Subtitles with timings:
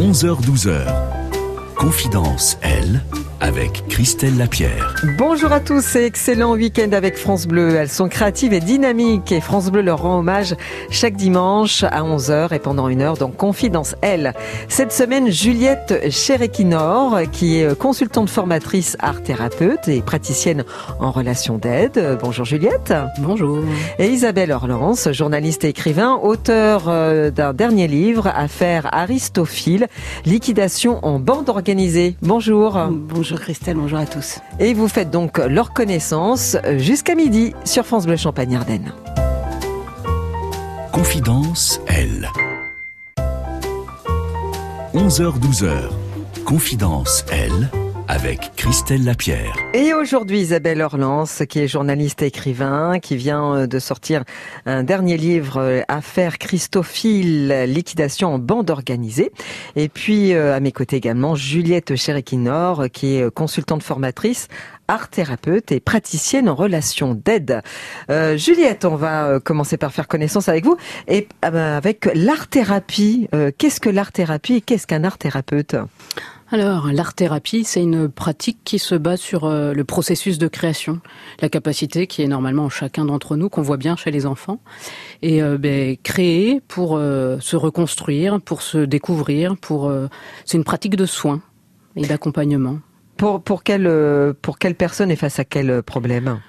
[0.00, 0.86] 11h-12h.
[1.76, 3.02] Confidence, elle,
[3.40, 4.94] avec Christelle Lapierre.
[5.16, 7.74] Bonjour à tous et excellent week-end avec France Bleu.
[7.74, 10.54] Elles sont créatives et dynamiques et France Bleu leur rend hommage
[10.90, 14.34] chaque dimanche à 11h et pendant une heure dans Confidence Elle.
[14.68, 20.64] Cette semaine, Juliette Cherekinor, qui est consultante formatrice art thérapeute et praticienne
[20.98, 22.18] en relation d'aide.
[22.22, 22.92] Bonjour Juliette.
[23.20, 23.60] Bonjour.
[23.98, 29.86] Et Isabelle Orlance, journaliste et écrivain, auteur euh, d'un dernier livre, Affaire Aristophile,
[30.26, 32.16] liquidation en bande organisée.
[32.22, 32.78] Bonjour.
[32.90, 34.40] Bonjour Christelle, bonjour à tous.
[34.58, 38.92] Et vous faites donc leur connaissance jusqu'à midi sur France Bleu Champagne Ardenne.
[40.92, 42.28] Confidence, elle.
[44.94, 45.90] 11h-12h.
[46.44, 47.70] Confidence, elle,
[48.10, 49.54] avec Christelle Lapierre.
[49.72, 54.24] Et aujourd'hui, Isabelle Orlance, qui est journaliste et écrivain, qui vient euh, de sortir
[54.66, 59.30] un dernier livre, euh, Affaire Christophile, liquidation en bande organisée.
[59.76, 64.48] Et puis, euh, à mes côtés également, Juliette Cherekinor, qui est consultante formatrice
[64.88, 67.62] art thérapeute et praticienne en relation d'aide.
[68.08, 70.76] Juliette, on va commencer par faire connaissance avec vous
[71.06, 73.28] et avec l'art thérapie.
[73.56, 75.76] Qu'est-ce que l'art thérapie et qu'est-ce qu'un art thérapeute?
[76.52, 81.00] Alors, l'art-thérapie, c'est une pratique qui se base sur euh, le processus de création,
[81.40, 84.58] la capacité qui est normalement en chacun d'entre nous, qu'on voit bien chez les enfants,
[85.22, 89.92] et euh, ben, créer pour euh, se reconstruire, pour se découvrir, pour
[90.44, 91.40] c'est une pratique de soins
[91.94, 92.80] et d'accompagnement.
[93.16, 93.88] Pour, pour, quelle,
[94.42, 96.40] pour quelle personne et face à quel problème?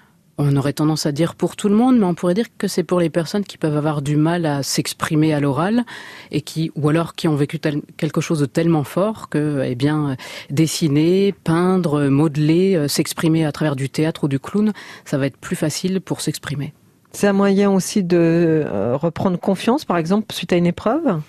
[0.44, 2.84] On aurait tendance à dire pour tout le monde, mais on pourrait dire que c'est
[2.84, 5.84] pour les personnes qui peuvent avoir du mal à s'exprimer à l'oral
[6.32, 7.60] et qui, ou alors qui ont vécu
[7.96, 10.18] quelque chose de tellement fort que, eh bien,
[10.50, 14.74] dessiner, peindre, modeler, euh, s'exprimer à travers du théâtre ou du clown,
[15.06, 16.74] ça va être plus facile pour s'exprimer.
[17.12, 21.22] C'est un moyen aussi de euh, reprendre confiance, par exemple, suite à une épreuve?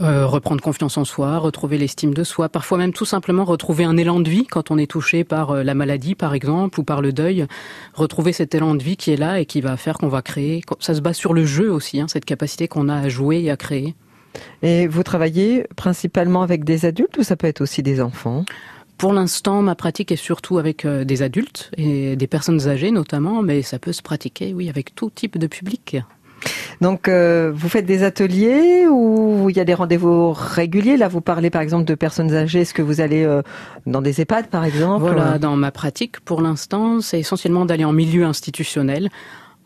[0.00, 3.96] Euh, reprendre confiance en soi, retrouver l'estime de soi, parfois même tout simplement retrouver un
[3.96, 7.00] élan de vie quand on est touché par euh, la maladie par exemple ou par
[7.00, 7.46] le deuil,
[7.94, 10.62] retrouver cet élan de vie qui est là et qui va faire qu'on va créer.
[10.80, 13.50] Ça se base sur le jeu aussi, hein, cette capacité qu'on a à jouer et
[13.52, 13.94] à créer.
[14.62, 18.44] Et vous travaillez principalement avec des adultes ou ça peut être aussi des enfants?
[18.98, 23.42] Pour l'instant, ma pratique est surtout avec euh, des adultes et des personnes âgées notamment,
[23.42, 25.98] mais ça peut se pratiquer, oui, avec tout type de public.
[26.80, 30.96] Donc, euh, vous faites des ateliers ou il y a des rendez-vous réguliers?
[30.96, 32.60] Là, vous parlez par exemple de personnes âgées.
[32.62, 33.42] Est-ce que vous allez euh,
[33.86, 35.04] dans des EHPAD, par exemple?
[35.04, 39.08] Voilà, dans ma pratique, pour l'instant, c'est essentiellement d'aller en milieu institutionnel,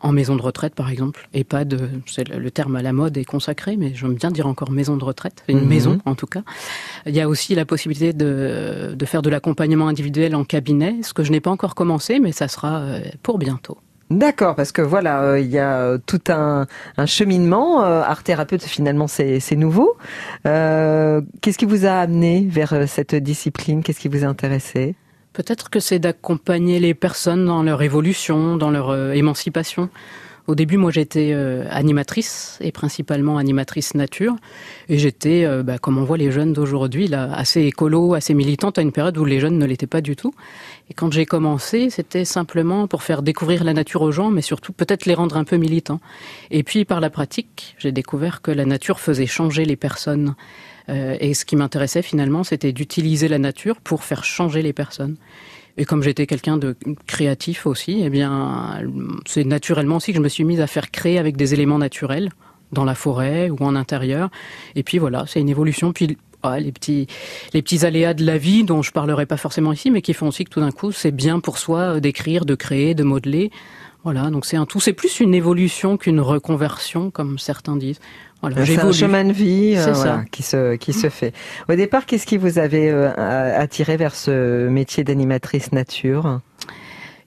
[0.01, 1.27] en maison de retraite par exemple.
[1.33, 4.71] EHPAD, euh, c'est le terme à la mode est consacré, mais j'aime bien dire encore
[4.71, 5.67] maison de retraite, une Mhm.
[5.67, 6.43] maison en tout cas.
[7.05, 11.13] Il y a aussi la possibilité de, de faire de l'accompagnement individuel en cabinet, ce
[11.13, 12.81] que je n'ai pas encore commencé, mais ça sera
[13.23, 13.77] pour bientôt.
[14.09, 16.65] D'accord, parce que voilà, euh, il y a euh, tout un,
[17.05, 17.83] cheminement.
[17.83, 19.97] Euh, art thérapeute, finalement, c'est nouveau.
[20.43, 23.83] Qu'est-ce qui vous a amené vers cette discipline?
[23.83, 24.95] Qu'est-ce qui vous a intéressé?
[25.33, 29.89] Peut-être que c'est d'accompagner les personnes dans leur évolution, dans leur émancipation.
[30.49, 34.35] Au début, moi, j'étais euh, animatrice et principalement animatrice nature.
[34.87, 38.79] Et j'étais, euh, bah, comme on voit les jeunes d'aujourd'hui, là, assez écolo, assez militante
[38.79, 40.33] à une période où les jeunes ne l'étaient pas du tout.
[40.89, 44.73] Et quand j'ai commencé, c'était simplement pour faire découvrir la nature aux gens, mais surtout
[44.73, 46.01] peut-être les rendre un peu militants.
[46.49, 50.33] Et puis, par la pratique, j'ai découvert que la nature faisait changer les personnes.
[50.89, 55.15] Euh, et ce qui m'intéressait finalement, c'était d'utiliser la nature pour faire changer les personnes.
[55.77, 56.75] Et comme j'étais quelqu'un de
[57.07, 58.81] créatif aussi, eh bien,
[59.25, 62.31] c'est naturellement aussi que je me suis mise à faire créer avec des éléments naturels,
[62.71, 64.29] dans la forêt ou en intérieur.
[64.75, 65.93] Et puis voilà, c'est une évolution.
[65.93, 67.07] Puis ah, les petits,
[67.53, 70.27] les petits aléas de la vie dont je parlerai pas forcément ici, mais qui font
[70.27, 73.51] aussi que tout d'un coup, c'est bien pour soi d'écrire, de créer, de modeler.
[74.03, 74.79] Voilà, donc c'est un tout.
[74.79, 77.99] C'est plus une évolution qu'une reconversion, comme certains disent.
[78.41, 81.33] Voilà, C'est un chemin de vie euh, voilà, qui se qui se fait.
[81.67, 83.11] Au départ, qu'est-ce qui vous avait euh,
[83.59, 86.39] attiré vers ce métier d'animatrice nature?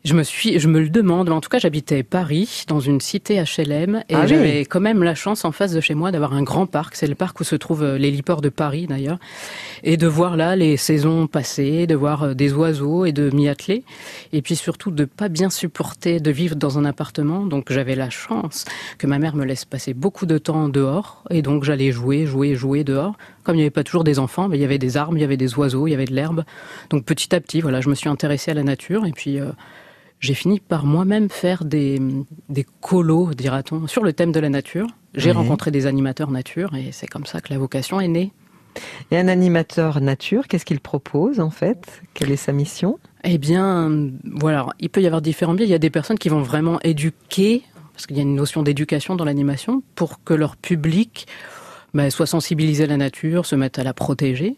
[0.05, 3.01] Je me suis, je me le demande, mais en tout cas, j'habitais Paris, dans une
[3.01, 4.29] cité HLM, et Ah oui.
[4.29, 6.97] j'avais quand même la chance en face de chez moi d'avoir un grand parc.
[6.97, 9.19] C'est le parc où se trouve euh, l'héliport de Paris, d'ailleurs,
[9.85, 13.49] et de voir là les saisons passer, de voir euh, des oiseaux et de m'y
[13.49, 13.85] atteler,
[14.33, 17.47] et puis surtout de pas bien supporter de vivre dans un appartement.
[17.47, 18.65] Donc j'avais la chance
[18.99, 22.57] que ma mère me laisse passer beaucoup de temps dehors, et donc j'allais jouer, jouer,
[22.57, 23.15] jouer dehors.
[23.45, 25.21] Comme il n'y avait pas toujours des enfants, mais il y avait des arbres, il
[25.21, 26.43] y avait des oiseaux, il y avait de l'herbe.
[26.91, 29.53] Donc petit à petit, voilà, je me suis intéressée à la nature, et puis euh,
[30.23, 32.01] j'ai fini par moi-même faire des,
[32.49, 34.87] des colos, dira-t-on, sur le thème de la nature.
[35.15, 38.33] J'ai rencontré des animateurs nature et c'est comme ça que la vocation est née.
[39.11, 42.01] Et un animateur nature, qu'est-ce qu'il propose en fait?
[42.15, 42.99] Quelle est sa mission?
[43.25, 43.91] Eh bien,
[44.25, 45.67] voilà, il peut y avoir différents biais.
[45.67, 48.63] Il y a des personnes qui vont vraiment éduquer, parce qu'il y a une notion
[48.63, 51.27] d'éducation dans l'animation, pour que leur public
[51.95, 54.57] bah, soit sensibiliser la nature, se mettre à la protéger.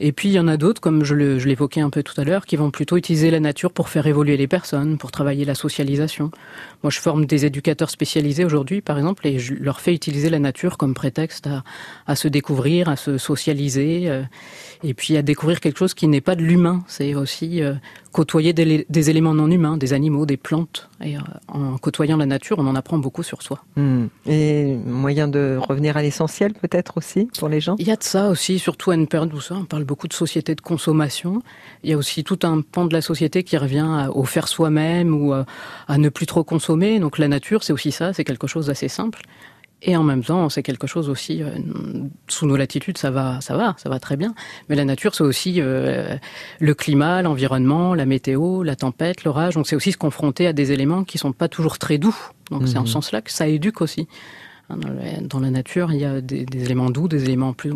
[0.00, 2.46] Et puis il y en a d'autres, comme je l'évoquais un peu tout à l'heure,
[2.46, 6.30] qui vont plutôt utiliser la nature pour faire évoluer les personnes, pour travailler la socialisation.
[6.82, 10.38] Moi, je forme des éducateurs spécialisés aujourd'hui, par exemple, et je leur fais utiliser la
[10.38, 11.64] nature comme prétexte à,
[12.06, 14.22] à se découvrir, à se socialiser, euh,
[14.82, 16.82] et puis à découvrir quelque chose qui n'est pas de l'humain.
[16.86, 17.74] C'est aussi euh,
[18.12, 20.88] côtoyer des, des, éléments non humains, des animaux, des plantes.
[21.02, 23.62] Et euh, en côtoyant la nature, on en apprend beaucoup sur soi.
[23.76, 24.06] Hmm.
[24.26, 27.76] Et moyen de revenir à l'essentiel, peut-être aussi, pour les gens?
[27.78, 30.08] Il y a de ça aussi, surtout à une période où ça, on parle beaucoup
[30.08, 31.42] de société de consommation.
[31.84, 35.14] Il y a aussi tout un pan de la société qui revient au faire soi-même
[35.14, 35.46] ou à,
[35.86, 36.98] à ne plus trop consommer.
[36.98, 39.22] Donc la nature, c'est aussi ça, c'est quelque chose d'assez simple.
[39.82, 41.48] Et en même temps, c'est quelque chose aussi euh,
[42.28, 44.34] sous nos latitudes, ça va, ça va, ça va très bien.
[44.68, 46.16] Mais la nature, c'est aussi euh,
[46.58, 49.54] le climat, l'environnement, la météo, la tempête, l'orage.
[49.54, 52.16] Donc c'est aussi se confronter à des éléments qui sont pas toujours très doux.
[52.50, 52.94] Donc c'est en ce mhm.
[52.94, 54.08] sens-là que ça éduque aussi.
[54.70, 54.76] Hein,
[55.22, 57.72] dans la nature, il y a des, des éléments doux, des éléments plus.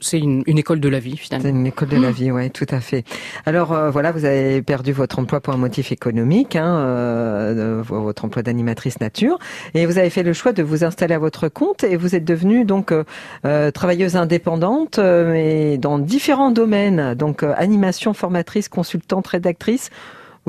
[0.00, 1.44] C'est une, une, école de la vie finalement.
[1.44, 3.04] C'est une école de la vie, oui, tout à fait.
[3.46, 8.24] Alors euh, voilà, vous avez perdu votre emploi pour un motif économique, hein, euh, votre
[8.24, 9.38] emploi d'animatrice nature,
[9.74, 12.24] et vous avez fait le choix de vous installer à votre compte et vous êtes
[12.24, 19.90] devenue donc euh, travailleuse indépendante, mais dans différents domaines, donc animation, formatrice, consultante, rédactrice.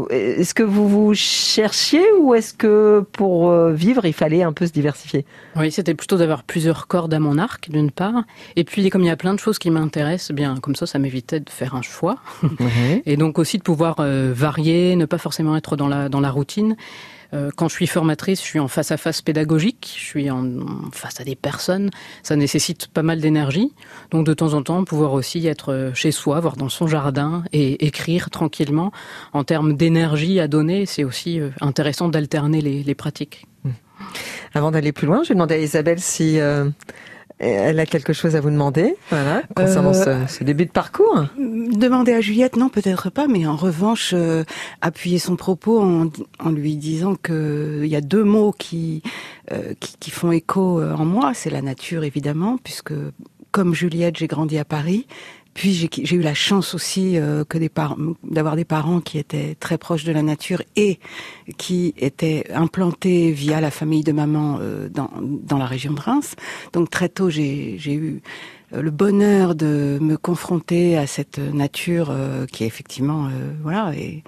[0.10, 4.68] Est-ce que vous vous cherchiez ou est-ce que pour euh, vivre, il fallait un peu
[4.68, 5.26] se diversifier?
[5.56, 8.24] Oui, c'était plutôt d'avoir plusieurs cordes à mon arc, d'une part.
[8.58, 10.86] Et puis, comme il y a plein de choses qui m'intéressent, eh bien comme ça,
[10.86, 12.18] ça m'évitait de faire un choix.
[13.06, 16.30] Et donc aussi de pouvoir euh, varier, ne pas forcément être dans la, dans la
[16.30, 16.76] routine.
[17.34, 20.46] Euh, quand je suis formatrice, je suis en face à face pédagogique, je suis en,
[20.92, 21.90] face à des personnes,
[22.24, 23.74] ça nécessite pas mal d'énergie.
[24.12, 27.44] Donc de temps en temps, pouvoir aussi être euh, chez soi, voir dans son jardin
[27.52, 28.92] et écrire tranquillement
[29.34, 33.46] en termes d'énergie à donner, c'est aussi euh, intéressant d'alterner les, pratiques.
[33.64, 33.70] Mmh.
[34.54, 36.40] Avant d'aller plus loin, je vais demander à Isabelle si
[37.40, 41.26] elle a quelque chose à vous demander, voilà, concernant euh, ce, début de parcours.
[41.38, 44.44] Demander à Juliette, non, peut-être pas, mais en revanche, euh,
[44.82, 46.10] appuyer son propos en,
[46.40, 49.04] en lui disant que il y a deux mots qui,
[49.52, 52.94] euh, qui, qui font écho en moi, c'est la nature évidemment, puisque
[53.56, 55.08] comme Juliette, j'ai grandi à Paris,
[55.56, 57.72] puis j'ai eu la chance aussi euh, que des
[58.24, 61.00] d'avoir des parents qui étaient très proches de la nature et
[61.58, 66.36] qui étaient implantés via la famille de maman euh, dans, dans la région de Reims.
[66.74, 68.22] Donc très tôt, j'ai eu
[68.74, 72.14] euh, le bonheur de me confronter à cette nature
[72.52, 73.30] qui est effectivement
[73.64, 74.24] voilà est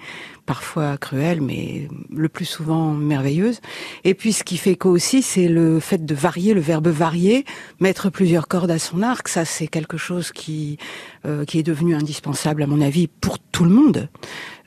[0.48, 3.60] parfois cruelle mais le plus souvent merveilleuse.
[4.04, 7.44] Et puis ce qui fait qu'aussi aussi c'est le fait de varier le verbe varier
[7.80, 9.28] mettre plusieurs cordes à son arc.
[9.28, 10.78] Ça c'est quelque chose qui
[11.26, 14.08] euh, qui est devenu indispensable à mon avis pour tout le monde,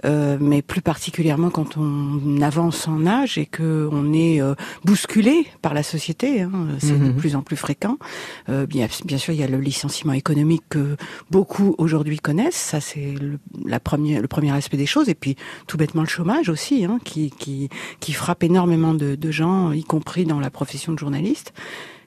[0.05, 5.47] euh, mais plus particulièrement quand on avance en âge et que on est euh, bousculé
[5.61, 6.41] par la société.
[6.41, 7.15] Hein, c'est de mhm.
[7.15, 7.97] plus en plus fréquent.
[8.47, 10.95] bien, bien sûr, il y a le licenciement économique que
[11.29, 12.55] beaucoup aujourd'hui connaissent.
[12.55, 15.09] Ça, c'est le, la première, le premier aspect des choses.
[15.09, 15.35] Et puis,
[15.67, 17.69] tout bêtement, le chômage aussi, hein, qui, qui,
[17.99, 21.53] qui frappe énormément de, de gens, y compris dans la profession de journaliste.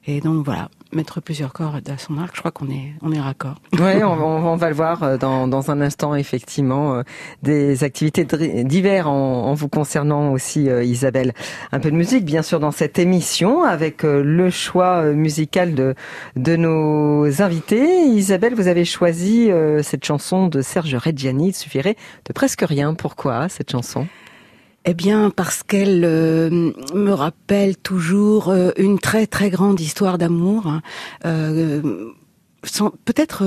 [0.07, 3.21] Et donc voilà, mettre plusieurs cordes à son arc, je crois qu'on est, on est
[3.21, 3.57] raccord.
[3.73, 7.03] Oui, on, on, va le voir euh, dans, dans un instant, effectivement, euh,
[7.43, 8.25] des activités
[8.65, 11.33] divers en, en, vous concernant aussi, euh, Isabelle.
[11.73, 15.95] Un peu de musique, bien sûr, dans cette émission, avec le choix musical de,
[16.37, 18.07] de nos invités.
[18.07, 19.51] Isabelle, vous avez choisi
[19.83, 22.95] cette chanson de Serge Reggiani, il suffirait de presque rien.
[22.95, 24.07] Pourquoi cette chanson?
[24.85, 30.67] Eh bien, parce qu'elle euh, me rappelle toujours euh, une très très grande histoire d'amour.
[30.67, 30.83] Hein.
[31.25, 32.11] Euh,
[33.05, 33.45] peut-être,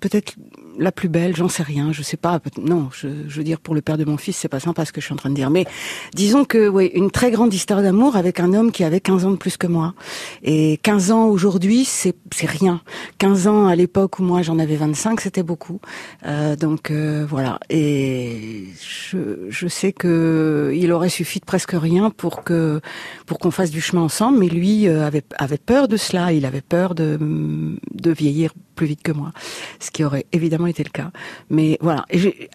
[0.00, 0.34] peut-être
[0.78, 2.40] la plus belle, j'en sais rien, je sais pas.
[2.58, 4.92] Non, je, je, veux dire pour le père de mon fils, c'est pas sympa ce
[4.92, 5.50] que je suis en train de dire.
[5.50, 5.66] Mais
[6.14, 9.30] disons que oui, une très grande histoire d'amour avec un homme qui avait 15 ans
[9.30, 9.94] de plus que moi.
[10.42, 12.80] Et 15 ans aujourd'hui, c'est c'est rien.
[13.18, 15.80] 15 ans à l'époque où moi j'en avais 25, c'était beaucoup.
[16.26, 17.58] Euh, donc euh, voilà.
[17.70, 22.80] Et je, je sais que il aurait suffi de presque rien pour que
[23.26, 24.38] pour qu'on fasse du chemin ensemble.
[24.38, 26.32] Mais lui euh, avait avait peur de cela.
[26.32, 29.32] Il avait peur de de vieillir plus vite que moi,
[29.80, 31.10] ce qui aurait évidemment été le cas.
[31.50, 32.06] Mais voilà,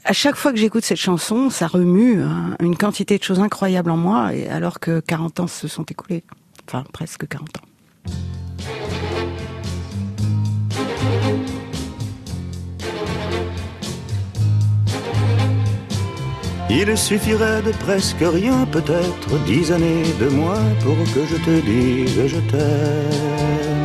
[0.06, 3.92] à chaque fois que j'écoute cette chanson, ça remue hein, une quantité de choses incroyables
[3.92, 6.24] en moi, et alors que 40 ans se sont écoulés,
[6.68, 7.62] enfin presque 40 ans.
[16.70, 22.28] Il suffirait de presque rien, peut-être dix années de moins pour que je te dise
[22.28, 23.77] je t'aime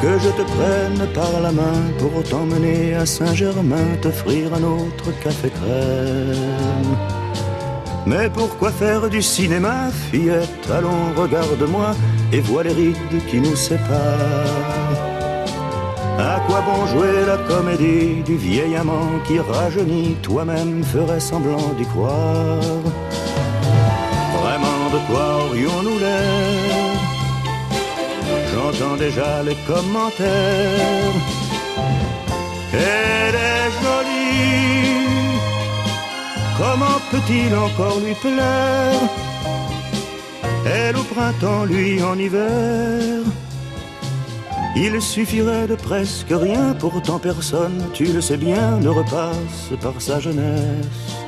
[0.00, 5.50] que je te prenne par la main pour t'emmener à Saint-Germain, t'offrir un autre café
[5.50, 6.96] crème.
[8.06, 10.66] Mais pourquoi faire du cinéma, fillette?
[10.72, 11.90] Allons, regarde-moi
[12.32, 13.90] et vois les rides qui nous séparent.
[16.46, 22.82] quoi bon jouer la comédie du vieil amant qui rajeunit Toi-même ferais semblant d'y croire?
[24.40, 26.89] Vraiment de quoi aurions-nous l'air?
[28.62, 31.14] J'entends déjà les commentaires.
[32.74, 35.06] Elle est jolie.
[36.58, 39.00] Comment peut-il encore lui plaire?
[40.66, 43.22] Elle au printemps, lui en hiver.
[44.76, 50.20] Il suffirait de presque rien, pourtant personne, tu le sais bien, ne repasse par sa
[50.20, 51.19] jeunesse.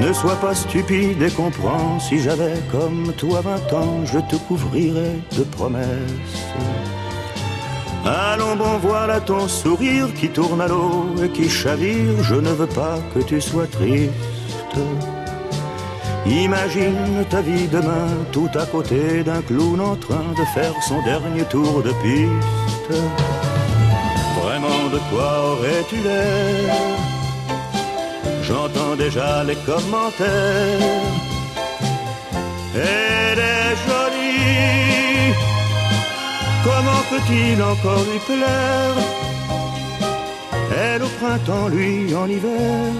[0.00, 5.18] Ne sois pas stupide et comprends, si j'avais comme toi vingt ans, je te couvrirais
[5.36, 6.44] de promesses.
[8.04, 12.68] Allons bon, voilà ton sourire qui tourne à l'eau et qui chavire, je ne veux
[12.68, 14.12] pas que tu sois triste.
[16.26, 21.44] Imagine ta vie demain tout à côté d'un clown en train de faire son dernier
[21.44, 23.00] tour de piste.
[24.40, 27.15] Vraiment de quoi aurais-tu l'air?
[28.94, 30.80] Déjà les commentaires.
[32.74, 35.34] Elle est jolie.
[36.64, 38.96] Comment peut-il encore lui plaire?
[40.78, 42.92] Elle au printemps, lui en hiver.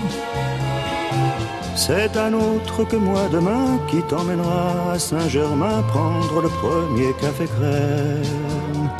[1.74, 8.90] C'est un autre que moi demain qui t'emmènera à Saint-Germain prendre le premier café crème.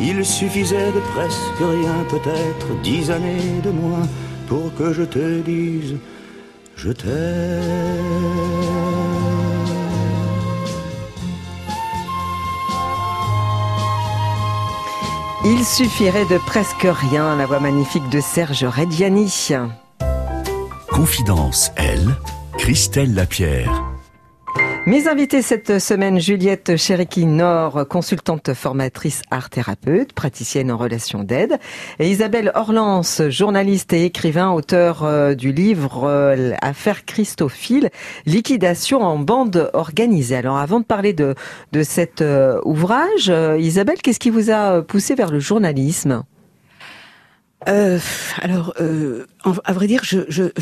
[0.00, 4.06] Il suffisait de presque rien, peut-être dix années de moins,
[4.50, 5.94] pour que je te dise
[6.74, 7.10] je t'aime.
[15.44, 19.32] Il suffirait de presque rien, la voix magnifique de Serge Reggiani.
[20.90, 22.16] Confidence, elle,
[22.58, 23.89] Christelle Lapierre.
[24.86, 31.58] Mes invités cette semaine, Juliette Cheriki-Nord, consultante formatrice art-thérapeute, praticienne en relation d'aide,
[31.98, 37.90] et Isabelle Orlance, journaliste et écrivain, auteur euh, du livre euh, Affaire Christophile,
[38.24, 40.36] liquidation en bande organisée.
[40.36, 41.34] Alors avant de parler de,
[41.72, 46.24] de cet euh, ouvrage, Isabelle, qu'est-ce qui vous a poussé vers le journalisme?
[47.68, 47.98] Euh,
[48.40, 49.26] alors, euh,
[49.64, 50.18] à vrai dire, je,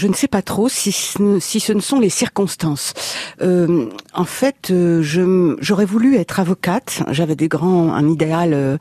[0.06, 2.92] ne sais pas trop si ce, ne sont les circonstances.
[3.40, 7.02] Euh, en fait, euh, j'aurais voulu être avocate.
[7.10, 8.78] J'avais des grands, un idéal euh,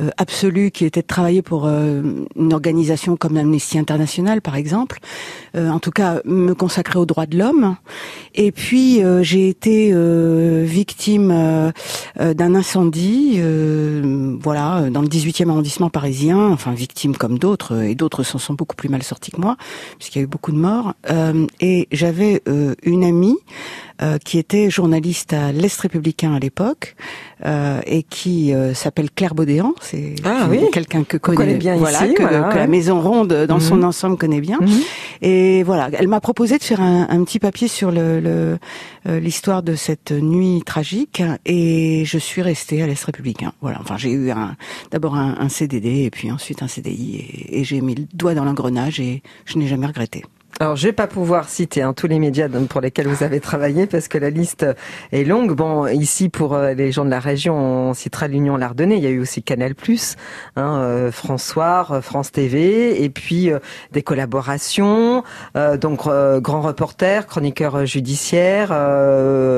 [0.00, 5.00] euh, absolu qui était de travailler pour une organisation comme l'Amnesty International, par exemple.
[5.54, 7.76] en tout cas, me consacrer aux droits de l'homme.
[8.34, 9.92] Et puis, j'ai été
[10.64, 11.72] victime
[12.18, 13.40] d'un incendie,
[14.40, 16.38] voilà, dans le 18e arrondissement parisien.
[16.48, 19.56] Enfin, victime comme d'autres et d'autres s'en sont beaucoup plus mal sortis que moi,
[19.98, 20.94] puisqu'il y a eu beaucoup de morts.
[21.10, 23.36] Euh, et j'avais euh, une amie
[24.02, 26.94] euh, qui était journaliste à l'Est républicain à l'époque
[27.44, 29.74] euh, et qui euh, s'appelle Claire Baudéan.
[29.80, 30.60] C'est ah, oui.
[30.72, 32.60] quelqu'un que connaît, bien voilà, ici, que, voilà, que ouais.
[32.60, 33.60] la Maison Ronde dans Mhm.
[33.60, 34.58] son ensemble connaît bien.
[34.60, 34.80] Mhm.
[35.22, 38.58] Et voilà, elle m'a proposé de faire un, un petit papier sur le le,
[39.08, 43.52] euh, l'histoire de cette nuit tragique et je suis restée à l'Est républicain.
[43.60, 44.30] Voilà, enfin j'ai eu
[44.90, 48.34] d'abord un, un CDD et puis ensuite un CDI et, et j'ai mis le doigt
[48.34, 50.24] dans l'engrenage et je n'ai jamais regretté.
[50.60, 53.86] Alors, je vais pas pouvoir citer hein, tous les médias pour lesquels vous avez travaillé
[53.86, 54.66] parce que la liste
[55.12, 55.54] est longue.
[55.54, 58.96] Bon, ici pour euh, les gens de la région, on citera l'Union Lardonnais.
[58.96, 59.74] Il y a eu aussi Canal+,
[60.56, 63.60] hein, euh, François, euh, France TV, et puis euh,
[63.92, 65.22] des collaborations.
[65.54, 66.08] euh, donc,
[66.42, 68.70] grand reporter, chroniqueur judiciaire,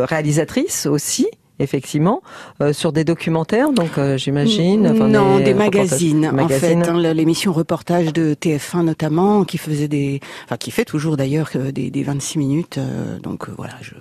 [0.06, 1.28] réalisatrice aussi.
[1.60, 2.22] Effectivement,
[2.62, 4.88] euh, sur des documentaires, donc euh, j'imagine.
[4.88, 6.80] enfin, non, des, magazines, magazines.
[6.82, 6.90] en fait.
[6.90, 11.90] hein, L'émission reportage de TF1 notamment, qui faisait des, enfin qui fait toujours d'ailleurs des,
[11.90, 12.78] des 26 minutes.
[12.78, 13.74] euh, donc voilà.
[13.82, 13.92] Je,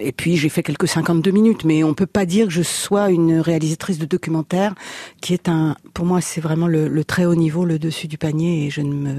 [0.00, 3.10] et puis j'ai fait quelques 52 minutes, mais on peut pas dire que je sois
[3.10, 4.74] une réalisatrice de documentaire,
[5.20, 8.16] qui est un, pour moi, c'est vraiment le, le très haut niveau, le dessus du
[8.16, 9.14] panier, et je ne me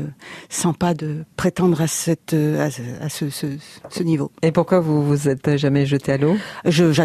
[0.50, 3.48] sens pas de prétendre à cette, à, ce- à ce, ce,
[3.90, 4.32] ce niveau.
[4.42, 6.36] Et pourquoi vous vous êtes jamais jeté à l'eau?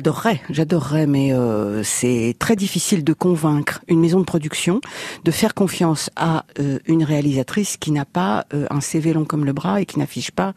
[0.04, 4.82] J'adorerais, j'adorerais, mais euh, c'est très difficile de convaincre une maison de production
[5.24, 9.46] de faire confiance à euh, une réalisatrice qui n'a pas euh, un CV long comme
[9.46, 10.52] le bras et qui n'affiche pas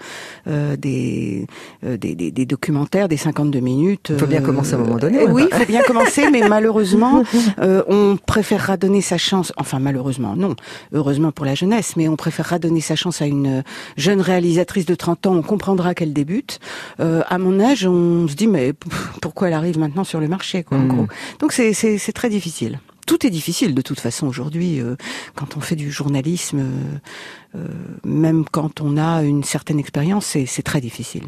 [0.48, 1.48] euh, des,
[1.86, 4.12] euh, des, des, des documentaires, des 52 minutes.
[4.18, 7.24] Faut bien commencer à un moment donné, euh, oui, il faut bien commencer, mais malheureusement,
[7.62, 9.54] euh, on préférera donner sa chance.
[9.56, 10.58] Enfin, malheureusement, non.
[10.92, 13.63] Heureusement pour la jeunesse, mais on préférera donner sa chance à une
[13.96, 15.36] jeune réalisatrice de 30 ans.
[15.36, 16.60] On comprendra qu'elle débute.
[17.00, 20.27] Euh, à mon âge, on se dit mais pff, pourquoi elle arrive maintenant sur le
[20.27, 20.88] marché, quoi, en Mm.
[20.88, 21.08] gros.
[21.39, 22.79] Donc c'est très difficile.
[23.06, 24.96] Tout est difficile de toute façon aujourd'hui euh,
[25.36, 27.67] quand on fait du journalisme, euh, euh,
[28.03, 31.25] même quand on a une certaine expérience, c'est c'est très difficile.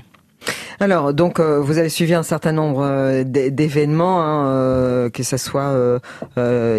[0.79, 5.37] Alors, donc, euh, vous avez suivi un certain nombre euh, d'événements, hein, euh, que ce
[5.37, 5.71] soit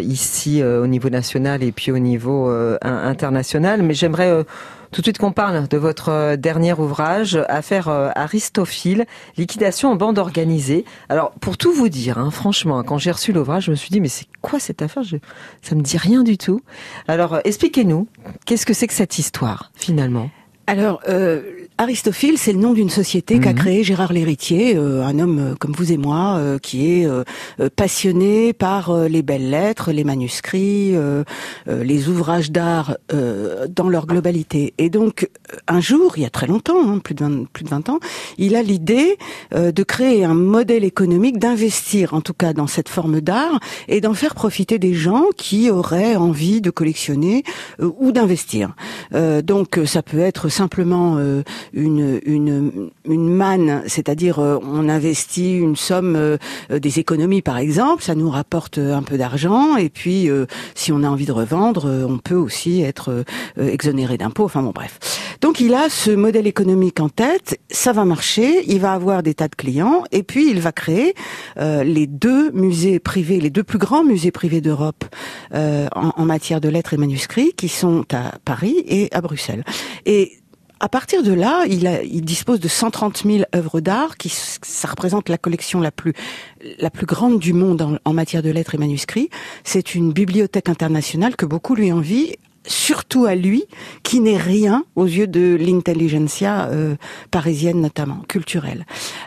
[0.03, 2.51] ici au niveau national et puis au niveau
[2.83, 3.83] international.
[3.83, 4.45] Mais j'aimerais
[4.93, 9.07] tout de suite qu'on parle de votre dernier ouvrage, Affaire Aristophile,
[9.37, 10.85] liquidation en bande organisée.
[11.09, 14.01] Alors, pour tout vous dire, hein, franchement, quand j'ai reçu l'ouvrage, je me suis dit,
[14.01, 15.03] mais c'est quoi cette affaire?
[15.63, 16.61] Ça me dit rien du tout.
[17.09, 18.09] Alors, expliquez-nous,
[18.47, 20.31] qu'est-ce que c'est que cette histoire, finalement?
[20.67, 21.43] Alors, euh,
[21.81, 23.59] Aristophile, c'est le nom d'une société qu'a mhm.
[23.59, 27.09] créé Gérard Lhéritier, euh, un homme euh, comme vous et moi, euh, qui est
[27.75, 30.95] passionné par les belles lettres, les manuscrits,
[31.67, 34.75] les ouvrages d'art dans leur globalité.
[34.79, 35.29] Et donc,
[35.69, 38.01] un jour, il y a très longtemps, hein, plus, de 20, plus de 20 ans,
[38.39, 39.17] il a l'idée
[39.53, 44.15] de créer un modèle économique, d'investir en tout cas dans cette forme d'art et d'en
[44.15, 47.45] faire profiter des gens qui auraient envie de collectionner
[47.81, 48.75] ou d'investir.
[49.13, 51.19] donc, ça peut être simplement
[51.73, 56.37] une, une, une manne, c'est-à-dire euh, on investit une somme euh,
[56.71, 61.03] des économies par exemple, ça nous rapporte un peu d'argent et puis euh, si on
[61.03, 63.25] a envie de revendre, on peut aussi être
[63.59, 64.45] exonéré d'impôts.
[64.45, 64.99] Enfin bon bref.
[65.41, 69.35] Donc il a ce modèle économique en tête, ça va marcher, il va avoir des
[69.35, 71.15] tas de clients et puis il va créer
[71.57, 75.05] les deux musées privés, les deux plus grands musées privés d'Europe
[75.53, 79.65] en, en, matière de lettres et manuscrits qui sont à Paris et à Bruxelles.
[80.07, 80.40] Et
[80.81, 85.39] à partir de là, il, dispose de 130 000 œuvres d'art, qui ça représente la
[85.39, 86.15] collection la plus
[86.79, 89.31] la plus grande du monde en, en matière de lettres et manuscrits.
[89.63, 92.37] C'est une bibliothèque internationale que beaucoup lui envient
[92.71, 93.65] surtout à lui,
[94.03, 96.95] qui n'est rien aux yeux de l'intelligentsia euh,
[97.31, 98.87] parisienne notamment, culturelle.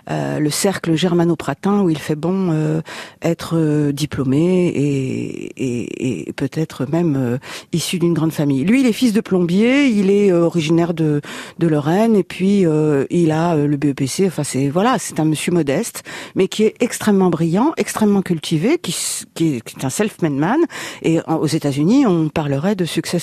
[0.10, 2.82] Euh, le cercle germano-pratin où il fait bon euh,
[3.22, 7.40] être diplômé et, et, et peut-être même
[7.74, 8.64] issu d'une grande famille.
[8.64, 11.22] Lui, il est fils de plombier, il est originaire de,
[11.60, 12.66] de Lorraine et puis
[13.10, 14.26] il a le BEPC.
[14.28, 16.04] Enfin, c'est voilà, c'est un monsieur modeste,
[16.36, 18.96] mais qui est extrêmement brillant, extrêmement cultivé, qui,
[19.34, 20.60] qui est un self-made man.
[21.02, 23.20] Et aux États-Unis, on parlerait de succès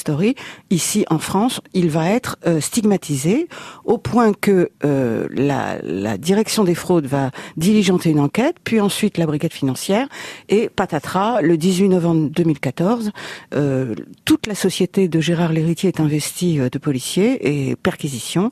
[0.70, 3.48] Ici, en France, il va être euh, stigmatisé
[3.84, 9.18] au point que euh, la, la, direction des fraudes va diligenter une enquête, puis ensuite
[9.18, 10.08] la brigade financière,
[10.48, 13.10] et patatras, le 18 novembre 2014,
[13.54, 18.50] euh, toute la société de Gérard Lhéritier est investie de policiers et perquisitions,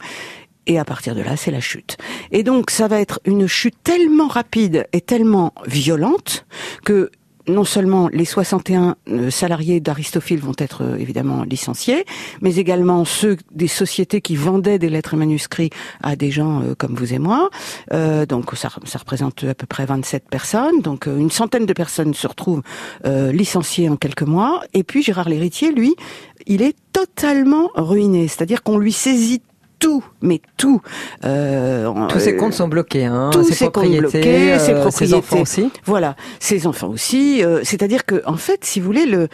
[0.69, 1.97] et à partir de là, c'est la chute.
[2.31, 6.47] Et donc, ça va être une chute tellement rapide et tellement violente
[6.85, 7.11] que
[7.49, 12.05] non seulement les 61 euh, salariés d'Aristophile vont être euh, évidemment licenciés,
[12.41, 15.71] mais également ceux des sociétés qui vendaient des lettres et manuscrits
[16.03, 17.51] à des gens euh, comme vous et moi.
[18.29, 20.81] donc ça, ça, représente à peu près 27 personnes.
[20.83, 22.63] Donc une centaine de personnes se retrouvent
[23.05, 24.63] licenciées en quelques mois.
[24.75, 25.95] Et puis Gérard Lhéritier, lui,
[26.47, 28.29] il est totalement ruiné.
[28.29, 29.43] C'est-à-dire qu'on lui saisit
[29.79, 30.81] tout, mais tout.
[31.25, 33.31] Euh, Tous ses comptes sont bloqués, hein.
[33.33, 35.07] Tous ses, comptes bloqués, ses propriétés.
[35.07, 35.71] Ses enfants aussi.
[35.85, 37.45] Voilà, ses enfants aussi.
[37.45, 39.29] Euh, c'est-à-dire que, en fait, si vous voulez, le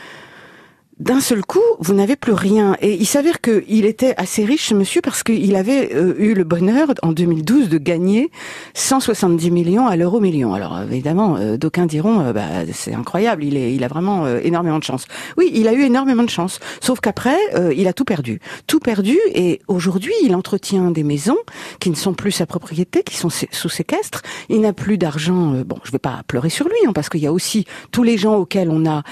[1.05, 2.77] d'un seul coup, vous n'avez plus rien.
[2.81, 6.89] Et il s'avère qu'il était assez riche, monsieur, parce qu'il avait euh, eu le bonheur,
[7.03, 8.31] en 2012, de gagner
[8.73, 10.55] 170 millions à l'euro million.
[10.55, 14.79] Alors, évidemment, euh, d'aucuns diront, euh, bah, c'est incroyable, il, est, il a vraiment énormément
[14.79, 15.05] de chance.
[15.37, 16.59] Oui, il a eu énormément de chance.
[16.81, 17.37] Sauf qu'après,
[17.77, 18.41] il a tout perdu.
[18.67, 21.37] Tout perdu, et aujourd'hui, il entretient des maisons
[21.81, 24.23] qui ne sont plus sa propriété, qui sont sous séquestre.
[24.49, 25.53] Il n'a plus d'argent.
[25.67, 28.17] bon, je vais pas pleurer sur lui, hein, parce qu'il y a aussi tous les
[28.17, 29.03] gens auxquels on a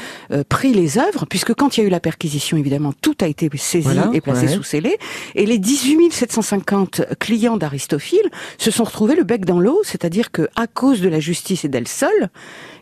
[0.49, 4.21] pris les œuvres, puisque quand il eu la perquisition, évidemment, tout a été saisi et
[4.21, 4.99] placé sous scellé.
[5.35, 10.49] Et les 18 750 clients d'Aristophile se sont retrouvés le bec dans l'eau, c'est-à-dire que
[10.57, 12.31] à cause de la justice et d'elle seule,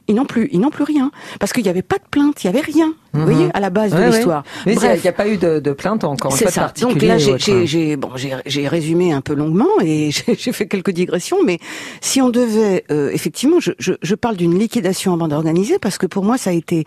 [0.08, 2.50] ils n'ont plus, ils n'ont plus rien parce qu'il n'y avait pas de plainte, il
[2.50, 2.92] n'y avait rien.
[3.12, 3.26] Vous mhm.
[3.26, 4.44] voyez, à la base de l'histoire.
[4.66, 6.32] Mais il n'y a pas eu de, de plainte encore.
[6.32, 6.72] C'est ça.
[6.80, 11.38] Donc là, j'ai, bon, j'ai, résumé un peu longuement et j'ai fait quelques digressions.
[11.44, 11.58] Mais
[12.00, 15.98] si on devait, euh, effectivement, je, je, je parle d'une liquidation en bande organisée parce
[15.98, 16.84] que pour moi, ça a été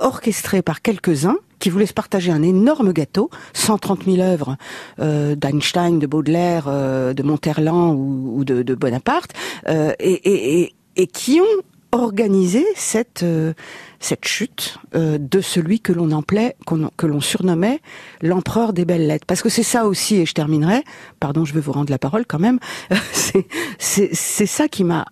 [0.00, 4.56] orchestré par quelques-uns qui voulaient se partager un énorme gâteau, 130 000 œuvres
[4.98, 9.30] euh, d'Einstein, de Baudelaire, euh, de Monterland ou, ou de, de, Bonaparte,
[9.68, 11.62] euh, et, et, et, et, qui ont
[11.92, 13.52] organisé cette euh,
[14.02, 16.56] cette chute euh, de celui que l'on appelait,
[16.96, 17.80] que l'on surnommait
[18.20, 19.26] l'empereur des belles lettres.
[19.26, 20.82] Parce que c'est ça aussi, et je terminerai,
[21.20, 22.58] pardon, je vais vous rendre la parole quand même,
[23.12, 25.06] c'est ça qui m'a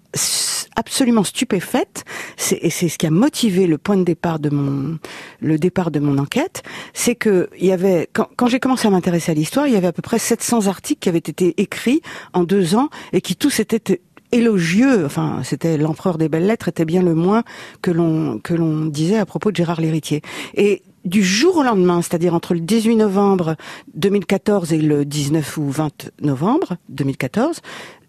[0.77, 2.05] absolument stupéfaite,
[2.51, 4.99] et c'est ce qui a motivé le point de départ de mon,
[5.41, 6.63] le départ de mon enquête,
[6.93, 9.77] c'est que il y avait, quand, quand j'ai commencé à m'intéresser à l'histoire, il y
[9.77, 13.37] avait à peu près 700 articles qui avaient été écrits en deux ans et qui
[13.37, 14.01] tous étaient
[14.33, 17.43] élogieux, enfin c'était l'empereur des belles lettres était bien le moins
[17.83, 20.23] que l'on que l'on disait à propos de Gérard l'héritier.
[20.55, 23.57] Et du jour au lendemain, c'est-à-dire entre le 18 novembre
[23.95, 27.61] 2014 et le 19 ou 20 novembre 2014,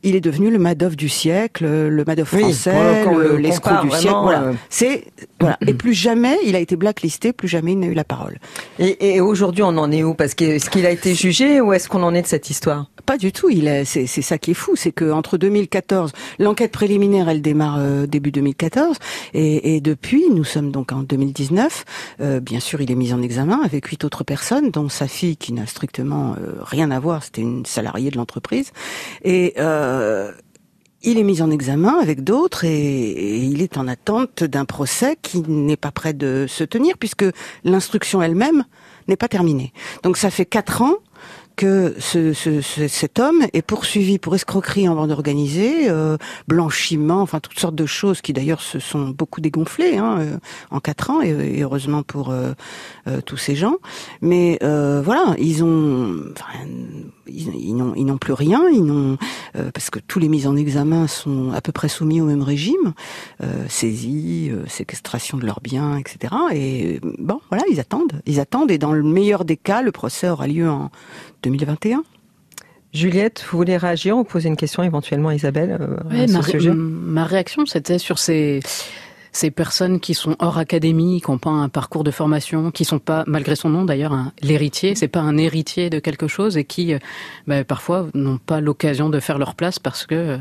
[0.03, 3.89] il est devenu le Madoff du siècle, le Madoff Oui, français, le- le l'escroc du
[3.91, 4.15] siècle.
[4.23, 4.41] Voilà.
[4.43, 5.05] euh, C'est
[5.39, 5.57] voilà.
[5.67, 8.37] Et plus jamais il a été blacklisté, plus jamais il n'a eu la parole.
[8.79, 10.13] Et, et aujourd'hui, on en est où?
[10.13, 12.87] Parce que est-ce qu'il a été jugé ou est-ce qu'on en est de cette histoire?
[13.05, 13.49] Pas du tout.
[13.49, 17.41] Il est, c'est, c'est ça qui est fou, c'est que entre 2014, l'enquête préliminaire, elle
[17.41, 18.97] démarre euh, début 2014,
[19.33, 21.85] et, et depuis, nous sommes donc en 2019.
[22.21, 25.35] euh, bien sûr, il est mis en examen avec huit autres personnes, dont sa fille
[25.37, 27.23] qui n'a strictement euh, rien à voir.
[27.23, 28.71] C'était une salariée de l'entreprise,
[29.23, 29.55] et
[29.91, 30.31] euh,
[31.03, 35.41] il est mis en examen avec d'autres et, il est en attente d'un procès qui
[35.41, 37.25] n'est pas prêt de se tenir puisque
[37.63, 38.63] l'instruction elle-même
[39.07, 39.73] n'est pas terminée.
[40.03, 40.95] Donc ça fait quatre ans
[41.57, 47.21] que ce, ce- ce- cet homme est poursuivi pour escroquerie en bande organisée, euh, blanchiment,
[47.21, 50.37] enfin toutes sortes de choses qui d'ailleurs se sont beaucoup dégonflées hein, euh,
[50.71, 52.33] en quatre ans et, heureusement pour
[53.25, 53.77] tous ces gens.
[54.21, 56.59] Mais voilà, ils ont, enfin,
[57.33, 59.17] ils, ils n'ont, ils n'ont plus rien, ils n'ont
[59.55, 62.41] euh, parce que tous les mises en examen sont à peu près soumis au même
[62.41, 62.93] régime,
[63.43, 66.33] euh, saisie, euh, séquestration de leurs biens, etc.
[66.53, 70.29] Et bon, voilà, ils attendent, ils attendent et dans le meilleur des cas, le procès
[70.29, 70.91] aura lieu en
[71.43, 72.03] 2021.
[72.93, 76.41] Juliette, vous voulez réagir ou poser une question éventuellement à Isabelle euh, à ce ma,
[76.41, 76.71] sujet?
[76.73, 78.59] ma réaction, c'était sur ces,
[79.31, 82.99] ces personnes qui sont hors académie, qui n'ont pas un parcours de formation, qui sont
[82.99, 86.93] pas, malgré son nom d'ailleurs, l'héritier, c'est pas un héritier de quelque chose et qui,
[86.93, 86.99] euh,
[87.47, 90.37] bah, parfois, n'ont pas l'occasion de faire leur place parce que euh,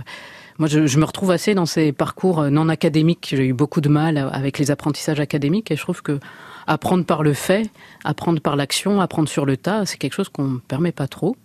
[0.58, 3.32] moi, je, je me retrouve assez dans ces parcours euh, non académiques.
[3.36, 6.18] J'ai eu beaucoup de mal avec les apprentissages académiques et je trouve que
[6.66, 7.70] apprendre par le fait,
[8.04, 11.36] apprendre par l'action, apprendre sur le tas, c'est quelque chose qu'on ne permet pas trop.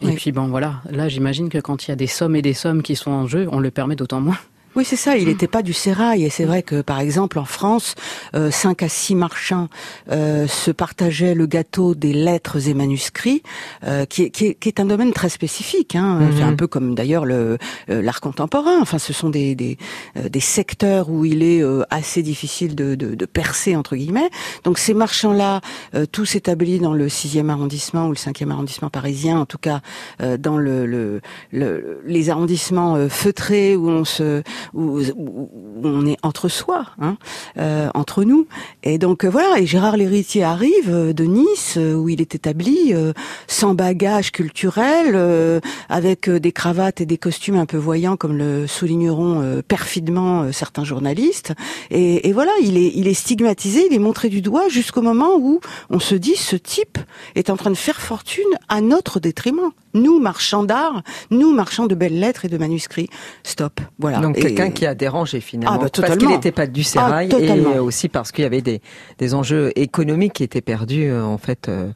[0.00, 2.54] Et puis bon voilà, là j'imagine que quand il y a des sommes et des
[2.54, 4.38] sommes qui sont en jeu, on le permet d'autant moins.
[4.78, 5.16] Oui, c'est ça.
[5.16, 6.24] Il n'était pas du sérail.
[6.24, 7.96] Et c'est vrai que, par exemple, en France,
[8.36, 9.66] euh, 5 à 6 marchands
[10.12, 13.42] euh, se partageaient le gâteau des lettres et manuscrits,
[13.82, 15.96] euh, qui, est, qui, est, qui est un domaine très spécifique.
[15.96, 16.20] Hein.
[16.20, 16.32] Mhm.
[16.36, 17.58] C'est un peu comme d'ailleurs le
[17.90, 18.78] euh, l'art contemporain.
[18.80, 19.78] Enfin, ce sont des des,
[20.16, 24.30] euh, des secteurs où il est euh, assez difficile de, de, de percer entre guillemets.
[24.62, 25.60] Donc ces marchands-là,
[25.96, 29.80] euh, tous établis dans le 6e arrondissement ou le 5e arrondissement parisien, en tout cas
[30.22, 35.48] euh, dans le, le, le- les arrondissements euh, feutrés où on se où, où
[35.84, 37.16] on est entre soi, hein,
[37.58, 38.46] euh, entre nous.
[38.82, 39.58] Et donc euh, voilà.
[39.58, 43.12] Et Gérard l'héritier arrive euh, de Nice euh, où il est établi, euh,
[43.46, 48.66] sans bagage culturel, euh, avec des cravates et des costumes un peu voyants, comme le
[48.66, 51.52] souligneront euh, perfidement euh, certains journalistes.
[51.90, 55.36] Et, et voilà, il est, il est stigmatisé, il est montré du doigt jusqu'au moment
[55.38, 56.98] où on se dit ce type
[57.34, 59.70] est en train de faire fortune à notre détriment.
[59.94, 63.08] Nous, marchands d'art, nous, marchands de belles lettres et de manuscrits.
[63.42, 63.80] Stop.
[63.98, 64.18] Voilà.
[64.18, 67.28] Donc Et- quelqu'un qui a dérangé finalement, Ah, bah, parce qu'il n'était pas du sérail
[67.32, 67.74] Ah, totalement.
[67.74, 68.80] et aussi parce qu'il y avait des,
[69.18, 71.68] des enjeux économiques qui étaient perdus euh, en fait.
[71.68, 71.88] euh,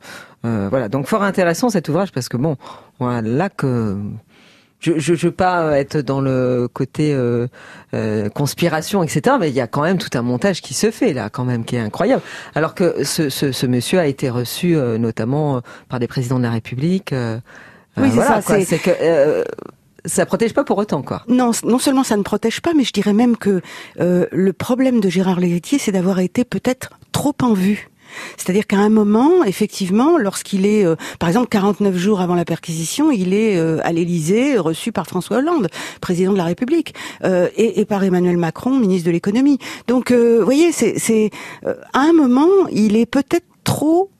[0.44, 2.56] euh, voilà, donc fort intéressant cet ouvrage parce que bon,
[2.98, 3.96] voilà là que
[4.80, 7.46] je je, je veux pas être dans le côté euh,
[7.94, 9.36] euh, conspiration etc.
[9.38, 11.64] Mais il y a quand même tout un montage qui se fait là quand même
[11.64, 12.22] qui est incroyable.
[12.56, 16.42] Alors que ce, ce, ce monsieur a été reçu euh, notamment par des présidents de
[16.44, 17.14] la République.
[17.96, 19.44] Oui, c'est voilà, ça, c'est- que
[20.04, 21.22] ça protège pas pour autant quoi.
[21.28, 23.60] Non, non seulement ça ne protège pas, mais je dirais même que
[24.00, 27.88] euh, le problème de Gérard L'Héritier, c'est d'avoir été peut-être trop en vue.
[28.36, 33.10] C'est-à-dire qu'à un moment, effectivement, lorsqu'il est, euh, par exemple, 49 jours avant la perquisition,
[33.10, 35.68] il est euh, à l'Élysée, reçu par François Hollande,
[36.00, 39.58] président de la République, euh, et, et par Emmanuel Macron, ministre de l'économie.
[39.86, 41.30] Donc, euh, vous voyez, c'est, c'est
[41.66, 44.10] euh, à un moment, il est peut-être trop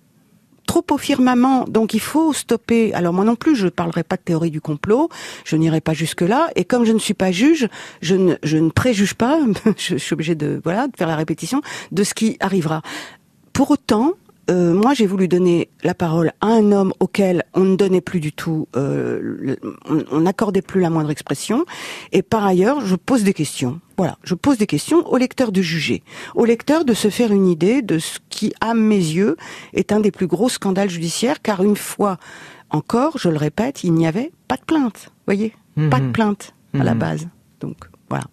[0.66, 2.94] trop au firmament, donc il faut stopper.
[2.94, 5.08] Alors moi non plus, je ne parlerai pas de théorie du complot,
[5.44, 6.48] je n'irai pas jusque là.
[6.56, 7.68] Et comme je ne suis pas juge,
[8.00, 9.38] je ne, préjuge pas.
[9.76, 12.82] je, suis obligée de voilà de faire la répétition de ce qui arrivera.
[13.52, 14.14] Pour autant,
[14.50, 18.20] euh, moi, j'ai voulu donner la parole à un homme auquel on ne donnait plus
[18.20, 19.56] du tout, euh,
[20.10, 21.64] on n'accordait plus la moindre expression.
[22.12, 23.80] Et par ailleurs, je pose des questions.
[24.02, 26.02] Voilà, je pose des questions au lecteur de juger,
[26.34, 29.36] au lecteur de se faire une idée de ce qui, à mes yeux,
[29.74, 32.16] est un des plus gros scandales judiciaires, car une fois
[32.70, 35.12] encore, je le répète, il n'y avait pas de plainte.
[35.26, 35.54] Voyez,
[35.88, 36.12] pas de Mhm.
[36.12, 36.98] plainte à la Mhm.
[36.98, 37.28] base.
[37.60, 37.76] Donc
[38.10, 38.24] voilà.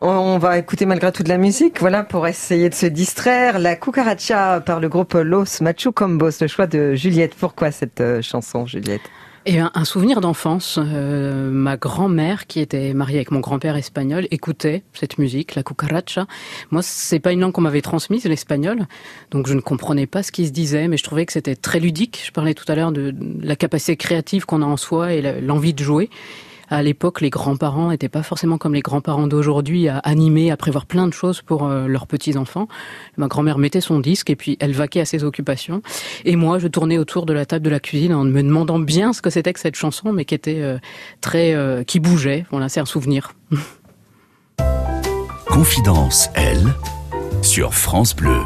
[0.00, 3.58] On va écouter malgré tout de la musique, voilà, pour essayer de se distraire.
[3.58, 7.34] La cucaracha par le groupe Los Machu Combos, le choix de Juliette.
[7.34, 9.02] Pourquoi cette euh, chanson, Juliette?
[9.44, 14.84] Et un, souvenir d'enfance, euh, ma grand-mère, qui était mariée avec mon grand-père espagnol, écoutait
[14.92, 16.26] cette musique, la cucaracha.
[16.70, 18.86] Moi, c'est pas une langue qu'on m'avait transmise, l'espagnol,
[19.32, 21.80] donc je ne comprenais pas ce qui se disait, mais je trouvais que c'était très
[21.80, 22.22] ludique.
[22.24, 25.74] Je parlais tout à l'heure de, la capacité créative qu'on a en soi et l'envie
[25.74, 26.08] de jouer.
[26.72, 30.86] À l'époque, les grands-parents n'étaient pas forcément comme les grands-parents d'aujourd'hui à animer, à prévoir
[30.86, 32.66] plein de choses pour euh, leurs petits-enfants.
[33.18, 35.82] Ma grand-mère mettait son disque et puis elle vaquait à ses occupations.
[36.24, 39.12] Et moi, je tournais autour de la table de la cuisine en me demandant bien
[39.12, 40.78] ce que c'était que cette chanson, mais qui était euh,
[41.20, 42.46] très, euh, qui bougeait.
[42.50, 43.34] Voilà, c'est un souvenir.
[45.46, 46.72] Confidence, elle,
[47.42, 48.40] sur France Bleu.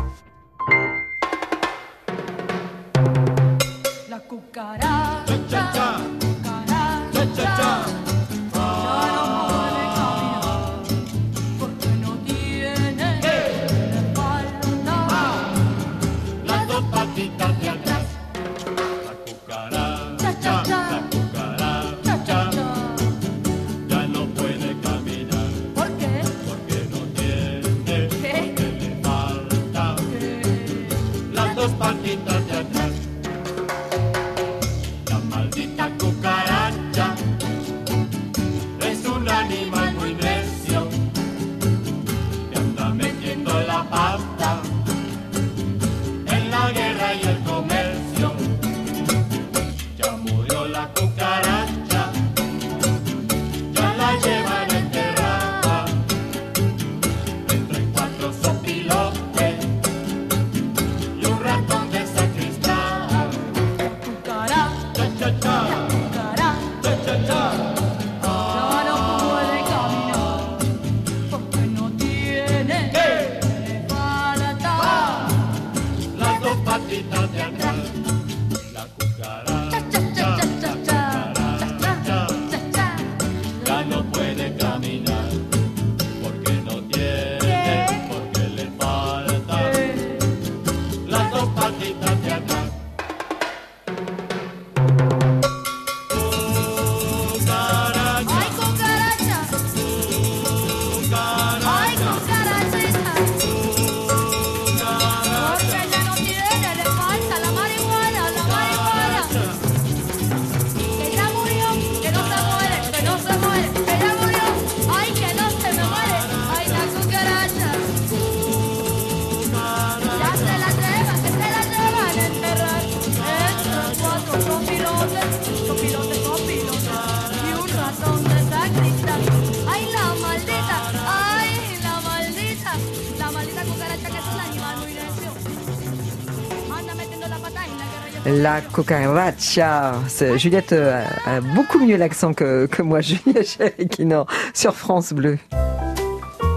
[138.77, 139.95] La cucaracha.
[140.37, 145.39] Juliette euh, a beaucoup mieux l'accent que, que moi, Juliette Chériquinor, sur France Bleu.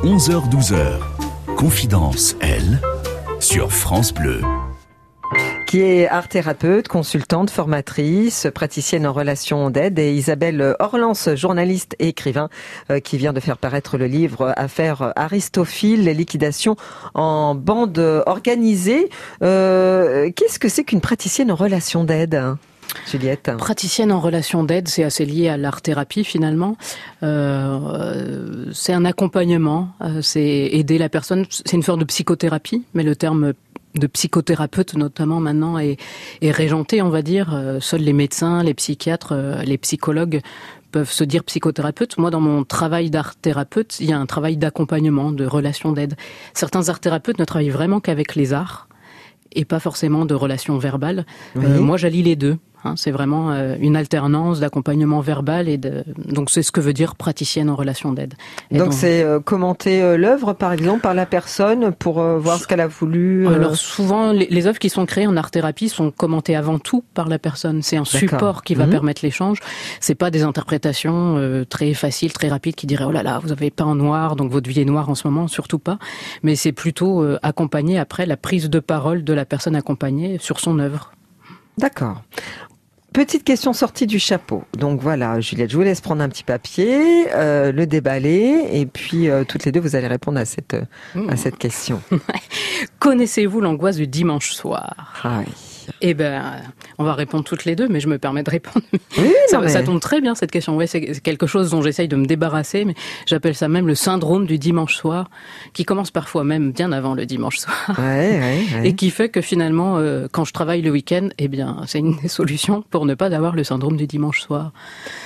[0.03, 0.99] 11h-12h.
[1.55, 2.81] Confidence, elle,
[3.39, 4.41] sur France Bleu
[5.69, 12.07] qui est art thérapeute, consultante, formatrice, praticienne en relations d'aide, et Isabelle Orlance, journaliste et
[12.07, 12.49] écrivain,
[12.89, 16.75] euh, qui vient de faire paraître le livre Affaire Aristophile, les liquidations
[17.13, 19.11] en bande organisée.
[19.43, 22.55] Euh, qu'est-ce que c'est qu'une praticienne en relations d'aide
[23.05, 23.51] Juliette?
[23.59, 26.77] Praticienne en relation d'aide, c'est assez lié à l'art-thérapie finalement.
[27.21, 29.89] Euh, c'est un accompagnement,
[30.23, 31.45] c'est aider la personne.
[31.51, 33.53] C'est une forme de psychothérapie, mais le terme
[33.95, 35.97] de psychothérapeutes notamment maintenant est,
[36.41, 37.53] est régenté, on va dire.
[37.53, 40.41] Euh, seuls les médecins, les psychiatres, euh, les psychologues
[40.91, 42.17] peuvent se dire psychothérapeutes.
[42.17, 46.15] Moi, dans mon travail d'art thérapeute, il y a un travail d'accompagnement, de relation d'aide.
[46.53, 48.87] Certains art thérapeutes ne travaillent vraiment qu'avec les arts
[49.53, 51.25] et pas forcément de relations verbales.
[51.57, 52.57] Euh, moi, j'allie les deux.
[52.85, 56.05] Hein, c'est vraiment euh, une alternance d'accompagnement verbal et de...
[56.17, 58.35] donc c'est ce que veut dire praticienne en relation d'aide.
[58.71, 62.79] Donc c'est euh, commenter euh, l'œuvre par exemple par la personne pour voir ce qu'elle
[62.79, 63.47] a voulu.
[63.47, 67.03] Alors souvent les, les, œuvres qui sont créées en art thérapie sont commentées avant tout
[67.13, 67.81] par la personne.
[67.81, 68.91] C'est un support qui va mhm.
[68.91, 69.59] permettre l'échange.
[69.99, 73.71] C'est pas des interprétations très faciles, très rapides qui diraient oh là là vous avez
[73.71, 75.99] pas en noir donc votre vie est noire en ce moment surtout pas.
[76.43, 80.79] Mais c'est plutôt accompagner après la prise de parole de la personne accompagnée sur son
[80.79, 81.11] œuvre.
[81.79, 82.21] D'accord.
[83.13, 84.63] Petite question sortie du chapeau.
[84.77, 89.29] Donc voilà, Juliette, je vous laisse prendre un petit papier, euh, le déballer, et puis
[89.29, 90.77] euh, toutes les deux, vous allez répondre à cette,
[91.27, 92.01] à cette question.
[92.99, 95.13] Connaissez-vous l'angoisse du dimanche soir?
[95.23, 95.41] Ah
[96.01, 96.43] eh ben,
[96.97, 98.85] on va répondre toutes les deux, mais je me permets de répondre.
[99.17, 100.75] Oui, ça, tombe très bien cette question.
[100.75, 104.45] Ouais, c'est quelque chose dont j'essaye de me débarrasser, mais j'appelle ça même le syndrome
[104.45, 105.29] du dimanche soir,
[105.73, 107.99] qui commence parfois même bien avant le dimanche soir,
[108.83, 112.17] et qui fait que finalement, euh, quand je travaille le week-end, eh bien, c'est une
[112.17, 114.71] des solutions pour ne pas avoir le syndrome du dimanche soir.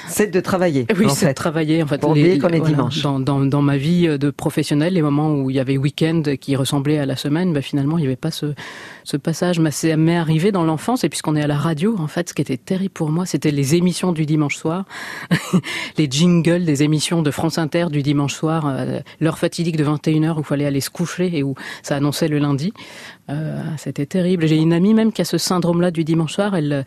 [0.07, 0.85] C'est de travailler.
[0.97, 1.83] Oui, c'est de travailler.
[1.83, 3.01] En fait, pour les, est dimanche.
[3.01, 6.55] Dans, dans, dans, ma vie de professionnelle, les moments où il y avait week-end qui
[6.55, 8.53] ressemblait à la semaine, ben, finalement, il n'y avait pas ce
[9.03, 12.33] ce passage m'est arrivé dans l'enfance, et puisqu'on est à la radio, en fait, ce
[12.33, 14.85] qui était terrible pour moi, c'était les émissions du dimanche soir,
[15.97, 20.35] les jingles des émissions de France Inter du dimanche soir, euh, l'heure fatidique de 21h
[20.35, 22.73] où il fallait aller se coucher et où ça annonçait le lundi.
[23.29, 24.47] Euh, c'était terrible.
[24.47, 26.55] J'ai une amie même qui a ce syndrome-là du dimanche soir.
[26.55, 26.85] Elle,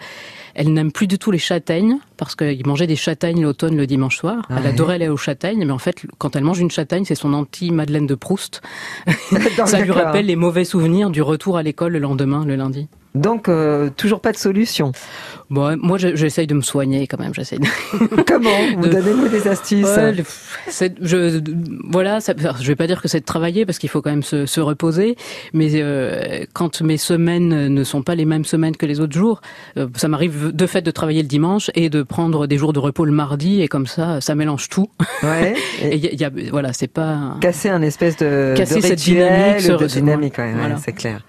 [0.55, 4.19] elle n'aime plus du tout les châtaignes parce qu'il mangeait des châtaignes l'automne le dimanche
[4.19, 4.47] soir.
[4.51, 7.33] Elle adorait aller aux châtaignes, mais en fait, quand elle mange une châtaigne, c'est son
[7.33, 8.61] anti-Madeleine de Proust.
[9.67, 12.89] Ça lui rappelle les mauvais souvenirs du retour à l'école le lendemain, le lundi.
[13.17, 14.93] Donc, euh, toujours pas de solution.
[15.49, 17.33] Bon, moi, j'essaye de me soigner quand même.
[17.33, 17.61] J'essaye.
[18.27, 19.87] Comment Vous donnez-nous des astuces
[21.01, 21.41] je,
[21.89, 24.25] Voilà, ça, je vais pas dire que c'est de travailler parce qu'il faut quand même
[24.25, 25.17] se, se reposer.
[25.53, 29.41] Mais euh, quand mes semaines ne sont pas les mêmes semaines que les autres jours,
[29.77, 32.81] euh, ça m'arrive de fait de travailler le dimanche et de prendre des jours de
[32.81, 34.91] repos le mardi et comme ça, ça mélange tout.
[35.23, 35.55] Ouais.
[35.83, 39.87] et y a, voilà, c'est pas casser un espèce de casser de cette dynamique, de
[39.87, 40.77] dynamique, ouais, voilà.
[40.77, 41.23] c'est clair.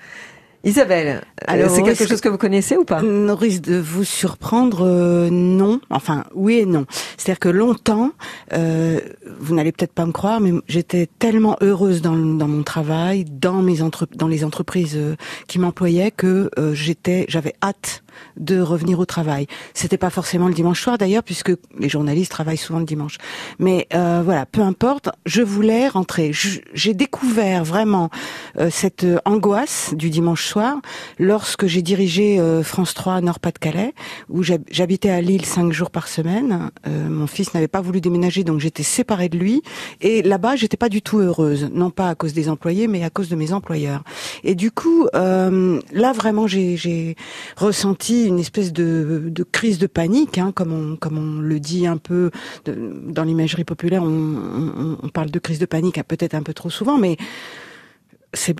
[0.67, 3.01] Isabelle, euh, c'est quelque chose que vous connaissez ou pas?
[3.01, 5.79] On risque de vous surprendre, euh, non.
[5.89, 6.85] Enfin, oui et non.
[7.15, 8.11] C'est-à-dire que longtemps,
[8.51, 8.99] euh,
[9.39, 13.61] vous n'allez peut-être pas me croire, mais j'étais tellement heureuse dans, dans, mon travail, dans
[13.61, 15.15] mes entre, dans les entreprises euh,
[15.47, 18.03] qui m'employaient, que j'étais, j'avais hâte
[18.37, 19.47] de revenir au travail.
[19.73, 23.17] C'était pas forcément le dimanche soir d'ailleurs, puisque les journalistes travaillent souvent le dimanche.
[23.59, 26.31] Mais euh, voilà, peu importe, je voulais rentrer.
[26.73, 28.09] J'ai découvert vraiment
[28.57, 30.77] euh, cette euh, angoisse du dimanche soir
[31.19, 33.93] lorsque j'ai dirigé France 3 Nord-Pas-de-Calais,
[34.29, 36.71] où j'habitais à Lille cinq jours par semaine.
[36.85, 39.61] mon fils n'avait pas voulu déménager, donc j'étais séparée de lui.
[40.01, 43.09] Et là-bas, j'étais pas du tout heureuse, non pas à cause des employés, mais à
[43.09, 44.03] cause de mes employeurs.
[44.43, 47.15] Et du coup, là vraiment, j'ai
[47.55, 51.97] ressenti une espèce de, crise de panique, hein, comme, on, comme on le dit un
[51.97, 52.31] peu
[52.65, 57.17] dans l'imagerie populaire, on, parle de crise de panique peut-être un peu trop souvent, mais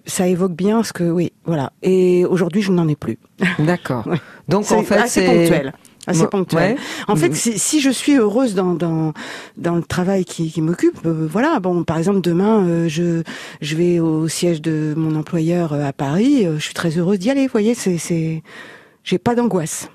[0.06, 3.20] ça évoque bien ce que oui voilà et aujourd'hui je n'en ai plus
[3.60, 4.08] d'accord
[4.48, 5.74] donc en fait c'est ponctuel
[6.08, 6.78] assez ponctuel.
[7.08, 7.58] En fait, mm-hmm.
[7.58, 9.14] si, je suis heureuse dans dans,
[9.58, 11.60] dans le travail qui, qui m'occupe, euh, voilà.
[11.60, 13.24] Bon, par exemple, demain, euh, je
[13.62, 16.46] je vais au siège de mon employeur euh, à Paris.
[16.46, 17.46] je suis très heureuse d'y aller.
[17.46, 18.42] Vous voyez, c'est c'est
[19.08, 19.89] j'ai pas d'angoisse.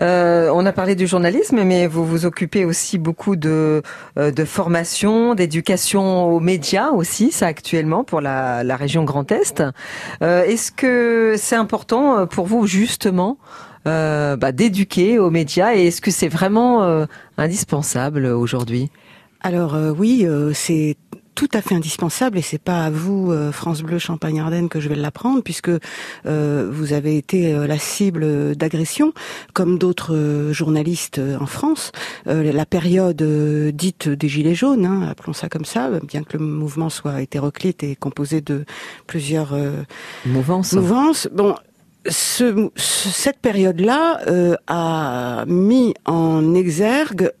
[0.00, 3.82] Euh, on a parlé du journalisme, mais vous vous occupez aussi beaucoup de,
[4.18, 9.62] euh, de formation, d'éducation aux médias aussi, ça actuellement pour la, la région Grand Est.
[10.22, 13.36] Euh, Est-ce que c'est important pour vous justement
[13.86, 17.04] euh, bah, d'éduquer aux médias et est-ce que c'est vraiment euh,
[17.36, 18.90] indispensable aujourd'hui?
[19.42, 20.96] Alors oui, c'est
[21.34, 24.80] tout à fait indispensable et c'est pas à vous euh, France Bleu Champagne Ardenne que
[24.80, 25.70] je vais l'apprendre puisque
[26.26, 29.12] euh, vous avez été euh, la cible d'agression
[29.52, 31.92] comme d'autres journalistes en France.
[32.26, 33.22] la période
[33.74, 37.82] dite des gilets jaunes, hein, appelons ça comme ça, bien que le mouvement soit hétéroclite
[37.82, 38.64] et composé de
[39.06, 39.56] plusieurs
[40.26, 40.72] mouvances.
[40.72, 41.28] Mouvances.
[41.32, 41.54] Bon,
[42.08, 44.20] ce, cette période-là
[44.66, 47.32] a mis en exergue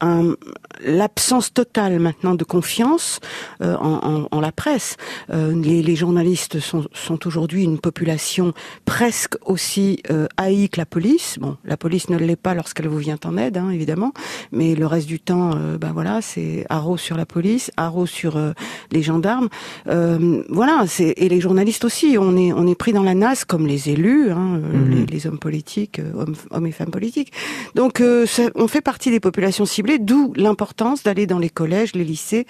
[0.84, 3.20] l'absence totale maintenant de confiance
[3.62, 4.96] euh, en, en, la presse.
[5.30, 8.52] Euh, les, les, journalistes sont, sont aujourd'hui une population
[8.84, 11.38] presque aussi euh, haïe que la police.
[11.40, 14.12] Bon, la police ne l'est pas lorsqu'elle vous vient en aide, hein, évidemment,
[14.52, 18.36] mais le reste du temps, euh, ben voilà, c'est haro sur la police, haro sur
[18.36, 18.52] euh,
[18.92, 19.48] les gendarmes.
[19.86, 22.16] voilà, et les journalistes aussi.
[22.18, 24.90] On est on est pris dans la nasse comme les élus, hein, mhm.
[24.90, 27.32] les, les, hommes politiques, hommes, hommes, et femmes politiques.
[27.74, 32.46] Donc, on fait partie des populations ciblées, d'où l'importance d'aller dans les collèges, les lycées,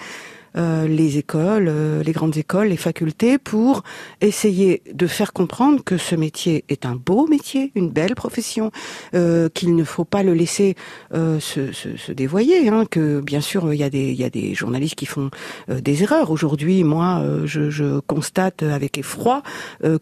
[0.56, 3.82] euh, les écoles, euh, les grandes écoles, les facultés, pour
[4.20, 8.70] essayer de faire comprendre que ce métier est un beau métier, une belle profession,
[9.14, 10.76] euh, qu'il ne faut pas le laisser
[11.12, 12.68] se, se, se, dévoyer.
[12.68, 15.30] Hein, que bien sûr, il y a des y a des journalistes qui font
[15.68, 16.30] des erreurs.
[16.30, 19.42] Aujourd'hui, moi, je, je, constate avec effroi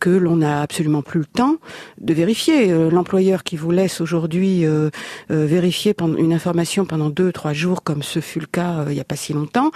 [0.00, 1.56] que l'on n'a absolument plus le temps
[2.00, 2.68] de vérifier.
[2.90, 4.64] L'employeur qui vous laisse aujourd'hui
[5.28, 9.04] vérifier une information pendant deux trois jours, comme ce fut le cas il n'y a
[9.04, 9.70] pas si longtemps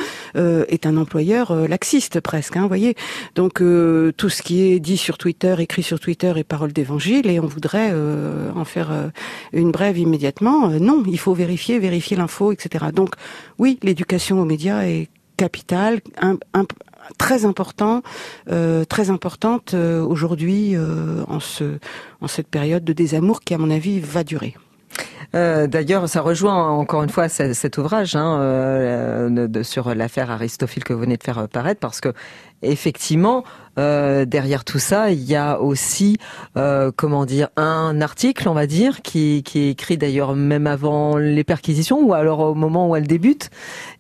[0.69, 2.95] est un employeur euh, laxiste presque, hein, voyez.
[3.35, 7.29] Donc euh, tout ce qui est dit sur Twitter, écrit sur Twitter est parole d'évangile
[7.29, 8.91] et on voudrait euh, en faire
[9.53, 10.69] une brève immédiatement.
[10.69, 12.87] non, il faut vérifier, vérifier l'info, etc.
[12.93, 13.15] Donc
[13.59, 16.01] oui, l'éducation aux médias est capitale,
[17.19, 18.03] très important,
[18.89, 20.77] très importante aujourd'hui
[21.29, 21.79] en ce
[22.21, 24.55] en cette période de désamour qui à mon avis va durer.
[25.35, 30.93] Euh, d'ailleurs, ça rejoint encore une fois cet ouvrage hein, euh, sur l'affaire Aristophile que
[30.93, 32.13] vous venez de faire paraître, parce que
[32.63, 33.45] effectivement,
[33.79, 36.19] euh, derrière tout ça, il y a aussi,
[36.57, 41.17] euh, comment dire, un article, on va dire, qui, qui est écrit d'ailleurs même avant
[41.17, 43.51] les perquisitions ou alors au moment où elle débute,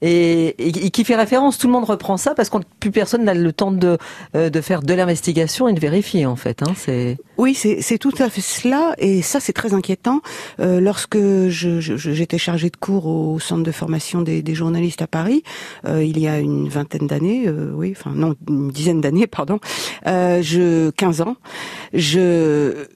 [0.02, 1.58] et, et qui fait référence.
[1.58, 3.98] Tout le monde reprend ça parce que plus personne n'a le temps de,
[4.34, 6.62] euh, de faire de l'investigation et de vérifier en fait.
[6.62, 10.20] Hein, c'est oui, c'est tout à fait cela, et ça c'est très inquiétant.
[10.58, 11.18] Euh, lorsque
[11.48, 15.42] j'étais chargée de cours au centre de formation des, des journalistes à Paris,
[15.84, 19.58] euh, il y a une vingtaine d'années, euh, oui, enfin non, une dizaine d'années, pardon,
[20.04, 21.36] je 15 ans,
[21.92, 22.86] je,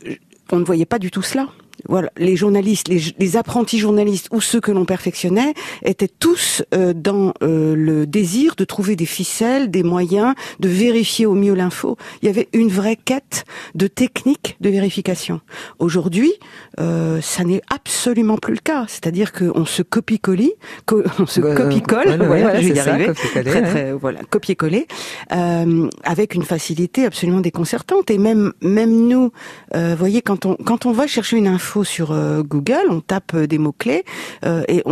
[0.53, 1.49] on ne voyait pas du tout cela
[1.89, 5.55] voilà, les journalistes, les, apprentis journalistes ou ceux que l'on perfectionnait
[5.85, 11.27] étaient tous euh, dans euh, le désir de trouver des ficelles, des moyens de vérifier
[11.27, 11.97] au mieux l'info.
[12.23, 15.41] Il y avait une vraie quête de technique de vérification.
[15.79, 16.33] Aujourd'hui,
[16.81, 18.85] euh, ça n'est absolument plus le cas.
[18.89, 20.51] C'est-à-dire qu'on se copie-colle,
[21.19, 24.87] on se copie-colle, voilà, je vais y arriver, très, très, voilà, copier-coller,
[25.31, 28.11] avec une facilité absolument déconcertante.
[28.11, 29.33] Et même, même nous,
[29.75, 33.33] vous voyez, quand on quand on va chercher une info sur euh, Google, on tape
[33.35, 34.05] euh, des mots-clés
[34.45, 34.83] euh, et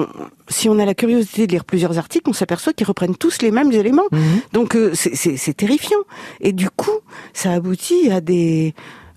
[0.49, 3.51] si on a la curiosité de lire plusieurs articles, on s'aperçoit qu'ils reprennent tous les
[3.51, 4.07] mêmes éléments.
[4.12, 4.20] Mhm.
[4.53, 5.99] Donc c'est terrifiant.
[6.41, 6.99] Et du coup,
[7.35, 8.74] ça aboutit à des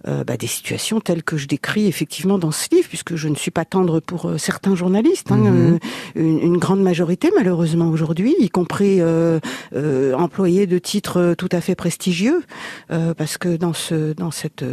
[0.07, 3.35] euh, bah, des situations telles que je décris effectivement dans ce livre, puisque je ne
[3.35, 5.79] suis pas tendre pour euh, certains journalistes, hein, mhm.
[6.17, 9.01] euh, une, grande majorité malheureusement aujourd'hui, y compris
[9.73, 12.43] employés de titres tout à fait prestigieux,
[13.17, 14.63] parce que dans ce dans cette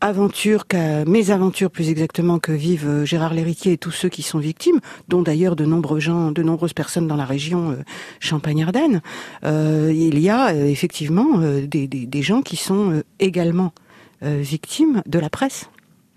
[0.00, 0.64] aventure,
[1.06, 5.22] mes aventures plus exactement que vivent Gérard Léritier et tous ceux qui sont victimes, dont
[5.22, 7.76] d'ailleurs de nombreux gens, de nombreuses personnes dans la région
[8.20, 9.02] Champagne-Ardenne,
[9.44, 13.87] il y a effectivement des, des, des gens qui sont également euh,
[14.22, 15.68] victimes de la presse.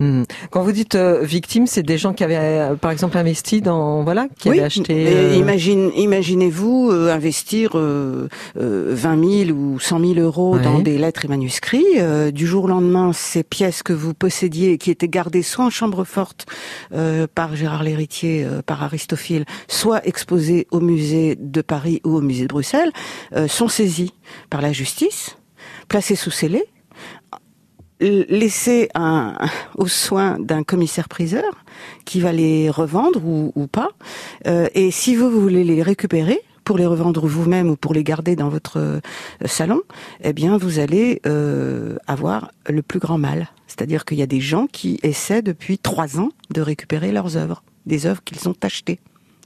[0.01, 0.23] Hmm.
[0.49, 4.03] Quand vous dites euh, victimes, c'est des gens qui avaient, euh, par exemple, investi dans,
[4.03, 5.37] voilà, qui avaient acheté.
[5.37, 11.85] Imagine, imaginez-vous investir 20 000 ou 100 000 euros dans des lettres et manuscrits.
[12.33, 16.03] du jour au lendemain, ces pièces que vous possédiez, qui étaient gardées soit en chambre
[16.03, 16.47] forte
[17.35, 22.47] par Gérard Lhéritier, par Aristophile, soit exposées au musée de Paris ou au musée de
[22.47, 22.91] Bruxelles,
[23.47, 24.13] sont saisies
[24.49, 25.37] par la justice,
[25.87, 26.65] placées sous scellé
[28.01, 29.37] laisser un,
[29.77, 31.63] aux soins d'un commissaire-priseur
[32.05, 33.89] qui va les revendre ou, ou pas.
[34.47, 38.35] Euh, et si vous, voulez les récupérer, pour les revendre vous-même ou pour les garder
[38.35, 38.99] dans votre euh,
[39.45, 39.81] salon,
[40.23, 43.49] eh bien, vous allez euh, avoir le plus grand mal.
[43.67, 47.63] C'est-à-dire qu'il y a des gens qui essaient depuis trois ans de récupérer leurs œuvres,
[47.85, 48.99] des œuvres qu'ils ont achetées.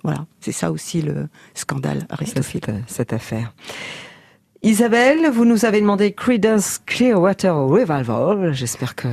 [0.04, 2.62] Voilà, c'est ça aussi le scandale Aristophile.
[2.88, 3.54] cette affaire.
[4.66, 8.52] Isabelle, vous nous avez demandé Creedence Clearwater Revival.
[8.52, 9.08] J'espère que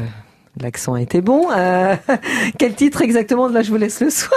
[0.59, 1.50] l'accent a été bon.
[1.50, 1.94] Euh,
[2.59, 4.30] quel titre exactement Là, je vous laisse le soin.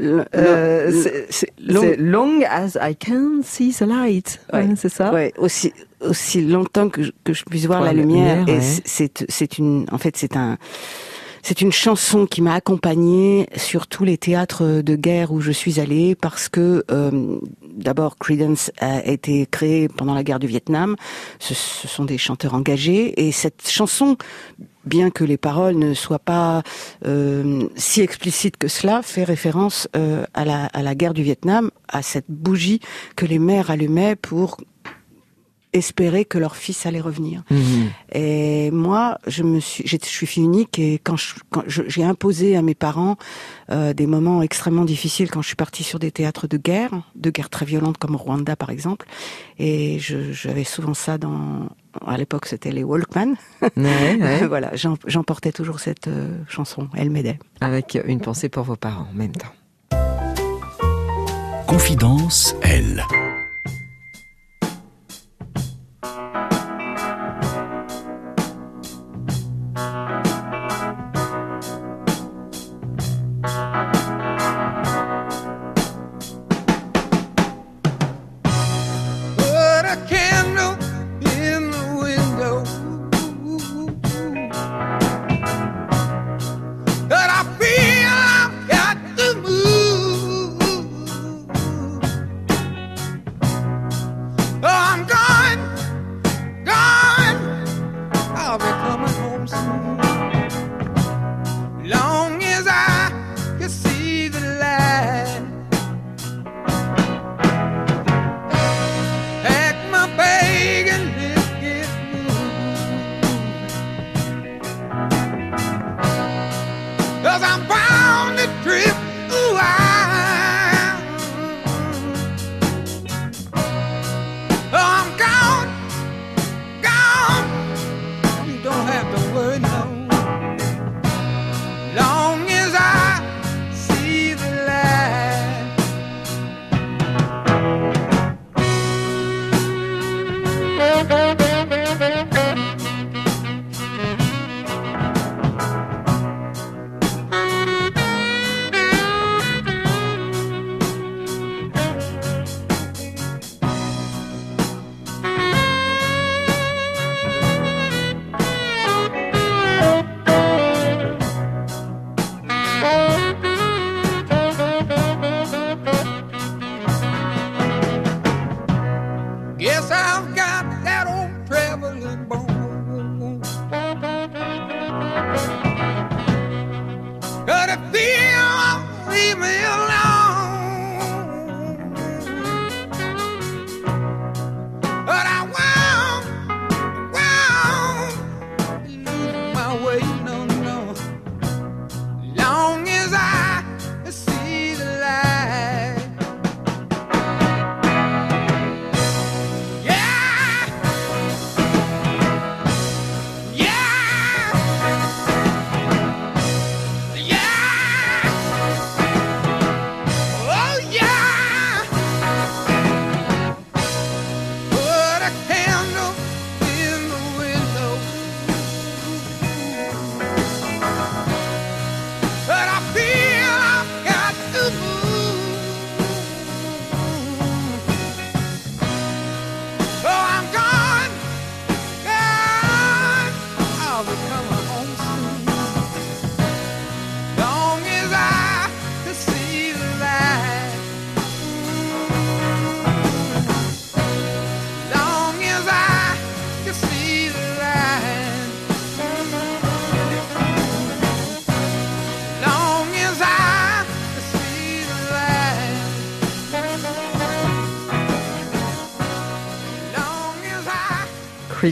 [0.00, 4.40] Euh, c'est long, as I can see the light.
[4.74, 5.12] c'est ça.
[5.12, 8.44] Ouais, aussi aussi longtemps que je, que je puisse voir la, lumière.
[8.48, 10.58] et c'est c'est une en fait c'est un
[11.42, 15.80] c'est une chanson qui m'a accompagnée sur tous les théâtres de guerre où je suis
[15.80, 17.38] allée parce que euh,
[17.76, 20.96] d'abord Creedence a été créé pendant la guerre du Vietnam.
[21.38, 24.16] Ce, sont des chanteurs engagés et cette chanson,
[24.84, 26.62] bien que les paroles ne soient pas
[27.06, 31.70] euh, si explicites que cela, fait référence euh, à, la, à la guerre du Vietnam,
[31.88, 32.80] à cette bougie
[33.16, 34.58] que les mères allumaient pour
[35.72, 37.42] espérer que leur fils allait revenir.
[37.50, 37.90] Mhm.
[38.12, 41.16] Et moi, je me suis, je suis fille unique et quand
[41.66, 43.16] j'ai imposé à mes parents
[43.70, 47.30] euh, des moments extrêmement difficiles quand je suis partie sur des théâtres de guerre, de
[47.30, 49.06] guerre très violentes comme Rwanda par exemple,
[49.58, 51.68] et j'avais souvent ça dans,
[52.06, 53.34] à l'époque c'était les Walkman.
[53.76, 57.38] Ouais, voilà, j'emportais toujours cette euh, chanson, elle m'aidait.
[57.60, 59.52] Avec une pensée pour vos parents en même temps.
[61.66, 63.02] Confidence, elle.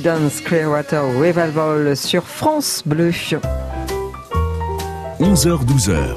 [0.00, 3.10] Creedence Clearwater Revival sur France Bleu.
[5.20, 6.16] 11h-12h,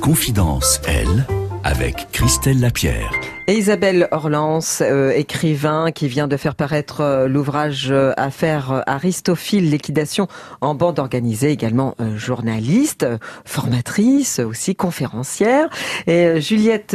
[0.00, 1.26] Confidence, elle,
[1.62, 3.19] avec Christelle Lapierre.
[3.52, 10.28] Isabelle Orlance, euh, écrivain qui vient de faire paraître euh, l'ouvrage euh, Affaire Aristophile, liquidation
[10.60, 13.06] en bande organisée, également journaliste,
[13.44, 15.68] formatrice, aussi conférencière.
[16.06, 16.92] Et Juliette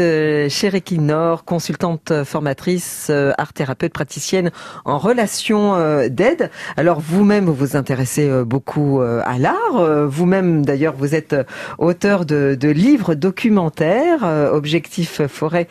[0.50, 4.52] Cherekinor, consultante formatrice, art thérapeute, praticienne
[4.86, 5.78] en relation
[6.10, 6.52] d'aide.
[6.78, 10.08] Alors vous-même, vous vous intéressez beaucoup à l'art.
[10.08, 11.36] Vous-même, d'ailleurs, vous êtes
[11.78, 15.68] auteur de, de livres documentaires, Objectif Forêt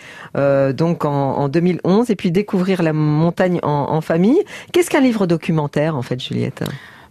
[0.74, 4.42] donc en, 2011, et puis découvrir la montagne en, famille.
[4.72, 6.64] Qu'est-ce qu'un livre documentaire, en fait, Juliette?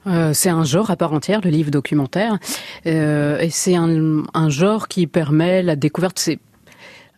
[0.06, 2.38] Euh, c'est un genre à part entière, le livre documentaire,
[2.86, 6.30] euh, et c'est un, genre qui permet la découverte.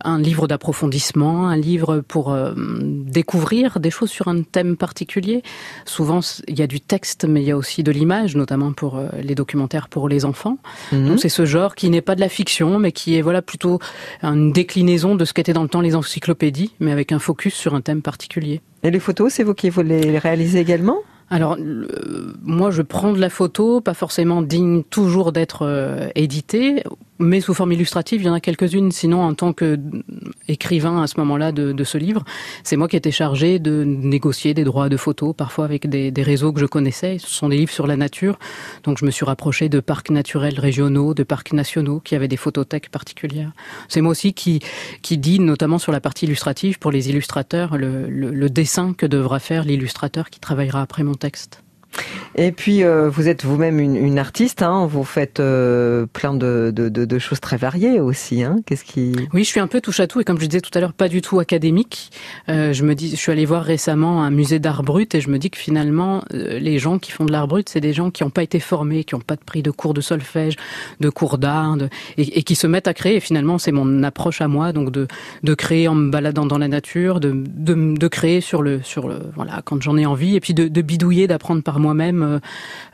[0.03, 5.41] Un livre d'approfondissement, un livre pour euh, découvrir des choses sur un thème particulier.
[5.85, 8.97] Souvent, il y a du texte, mais il y a aussi de l'image, notamment pour
[8.97, 10.57] euh, les documentaires pour les enfants.
[10.91, 11.07] Mhm.
[11.07, 13.79] Donc c'est ce genre qui n'est pas de la fiction, mais qui est voilà plutôt
[14.21, 17.75] une déclinaison de ce qu'étaient dans le temps les encyclopédies, mais avec un focus sur
[17.75, 18.61] un thème particulier.
[18.83, 20.97] Et les photos, c'est vous qui vous les réalisez également?
[21.29, 21.57] Alors,
[22.43, 26.83] moi, je prends de la photo, pas forcément digne toujours d'être euh, éditée,
[27.20, 28.91] mais sous forme illustrative, il y en a quelques-unes.
[28.91, 32.24] Sinon, en tant qu'écrivain à ce moment-là de, ce livre,
[32.63, 36.51] c'est moi qui étais chargé de négocier des droits de photos, parfois avec des, réseaux
[36.51, 37.18] que je connaissais.
[37.20, 38.39] Ce sont des livres sur la nature,
[38.84, 42.38] donc je me suis rapproché de parcs naturels régionaux, de parcs nationaux qui avaient des
[42.38, 43.51] photothèques particulières.
[43.88, 44.59] C'est moi aussi qui
[45.01, 49.63] qui dit, notamment sur la partie illustrative, pour les illustrateurs, le dessin que devra faire
[49.63, 51.64] l'illustrateur qui travaillera après mon texte.
[52.37, 57.39] Et puis, euh, vous êtes vous-même une, artiste, hein, vous faites euh, plein de, choses
[57.39, 58.43] très variées aussi.
[58.43, 58.57] Hein.
[58.65, 60.71] Qu'est-ce qui Oui, je suis un peu touche à tout et comme je disais tout
[60.73, 62.11] à l'heure, pas du tout académique.
[62.49, 65.29] Euh, je me dis, je suis allée voir récemment un musée d'art brut et je
[65.29, 68.23] me dis que finalement, les gens qui font de l'art brut, c'est des gens qui
[68.23, 70.57] n'ont pas été formés, qui n'ont pas de prix de cours de solfège,
[70.99, 71.77] de cours d'art,
[72.17, 73.15] et, qui se mettent à créer.
[73.15, 75.07] Et finalement, c'est mon approche à moi, donc de,
[75.55, 79.81] créer en me baladant dans la nature, de, créer sur le, sur le, voilà, quand
[79.81, 82.39] j'en ai envie, et puis de, de bidouiller, d'apprendre par moi-même euh,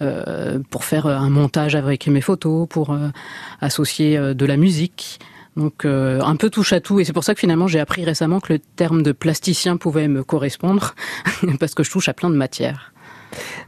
[0.02, 3.10] euh, pour faire un montage avec mes photos, pour euh,
[3.62, 5.20] associer de la musique.
[5.58, 8.40] Donc un peu touche à tout et c'est pour ça que finalement j'ai appris récemment
[8.40, 10.96] que le terme de plasticien pouvait me correspondre
[11.60, 12.94] parce que je touche à plein de matières.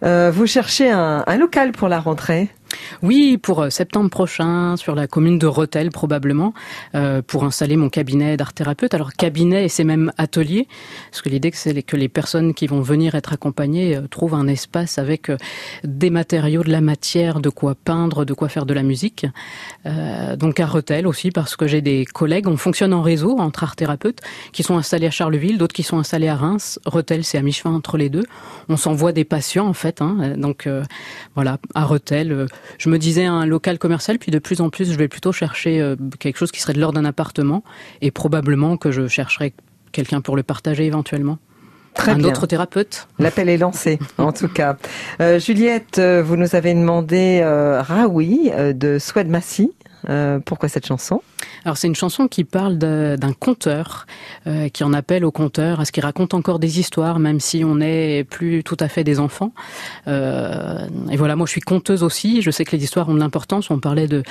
[0.02, 2.50] vous cherchez un local pour la rentrée?
[3.02, 6.54] Oui, pour euh, septembre prochain, sur la commune de Rotel probablement,
[6.96, 8.94] euh, pour installer mon cabinet d'art thérapeute.
[8.94, 10.68] Alors cabinet et c'est même atelier,
[11.10, 14.48] parce que l'idée c'est que les personnes qui vont venir être accompagnées euh, trouvent un
[14.48, 15.32] espace avec
[15.84, 19.26] des matériaux, de la matière, de quoi peindre, de quoi faire de la musique.
[20.38, 23.76] donc à Rotel aussi, parce que j'ai des collègues, on fonctionne en réseau entre art
[23.76, 24.22] thérapeutes,
[24.52, 26.80] qui sont installés à Charleville, d'autres qui sont installés à Reims.
[26.86, 28.26] Rotel, c'est à mi-chemin entre les deux.
[28.70, 30.02] On s'envoie des patients en fait.
[30.02, 30.68] Hein, donc
[31.36, 32.48] voilà, à Rotel
[32.78, 35.82] je me disais un local commercial, puis de plus en plus, je vais plutôt chercher
[35.82, 37.64] euh, quelque chose qui serait de l'ordre d'un appartement,
[38.02, 39.54] et probablement que je chercherai
[39.92, 41.38] quelqu'un pour le partager éventuellement.
[42.08, 43.08] un autre thérapeute.
[43.20, 44.78] L'appel est lancé, en tout cas.
[45.22, 49.72] Euh, Juliette, euh, vous nous avez demandé euh, Raoui de Swed Massy.
[50.46, 51.22] pourquoi cette chanson?
[51.66, 54.06] Alors c'est une chanson qui parle d'un conteur,
[54.48, 57.64] euh, qui en appelle au conteur, à ce qu'il raconte encore des histoires, même si
[57.64, 59.54] on n'est plus tout à fait des enfants.
[60.08, 63.20] Euh, et voilà, moi je suis conteuse aussi, je sais que les histoires ont de
[63.20, 64.24] l'importance, on parlait de,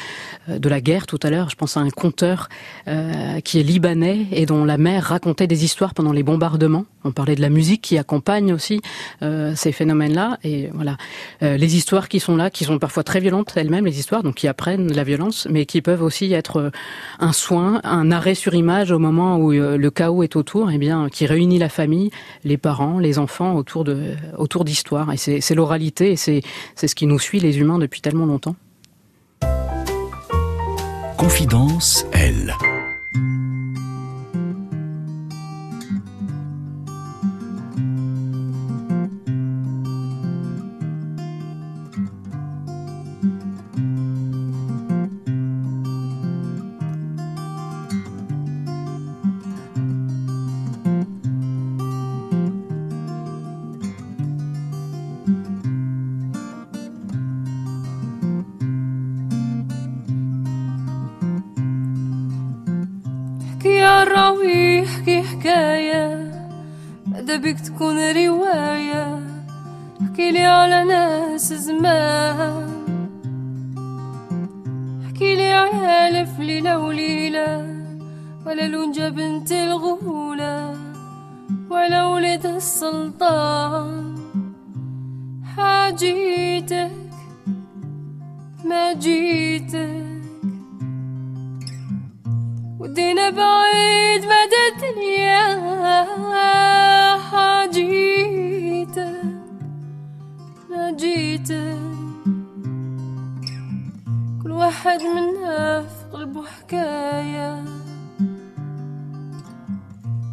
[0.48, 2.48] de la guerre tout à l'heure, je pense à un conteur
[2.88, 6.84] euh, qui est libanais et dont la mère racontait des histoires pendant les bombardements.
[7.04, 8.80] On parlait de la musique qui accompagne aussi
[9.22, 10.38] euh, ces phénomènes-là.
[10.44, 10.96] Et voilà,
[11.42, 14.36] euh, les histoires qui sont là, qui sont parfois très violentes elles-mêmes, les histoires, donc
[14.36, 16.70] qui apprennent la violence, mais qui peuvent aussi être
[17.22, 20.74] un soin, un arrêt sur image au moment où euh, le chaos est autour, et
[20.74, 22.10] eh bien, qui réunit la famille,
[22.44, 23.86] les parents, les enfants autour
[24.36, 25.12] autour d'histoires.
[25.12, 26.42] Et c'est l'oralité, et c'est
[26.76, 28.56] ce qui nous suit les humains depuis tellement longtemps.
[31.16, 32.54] Confidence, elle.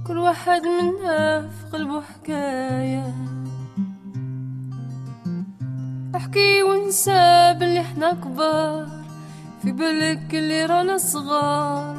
[0.10, 3.16] كل واحد منا في قلبه حكاية.
[6.16, 8.88] احكي وانسى باللي إحنا كبار
[9.62, 11.98] في بالك اللي رانا صغار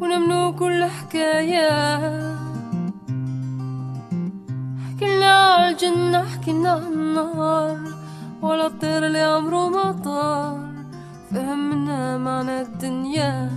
[0.00, 1.70] ونمنو كل حكاية.
[4.86, 7.78] حكينا عالجنة حكينا عالنار
[8.42, 10.68] ولا الطير اللي عمره ما طار.
[11.30, 13.50] فهمنا معنى الدنيا.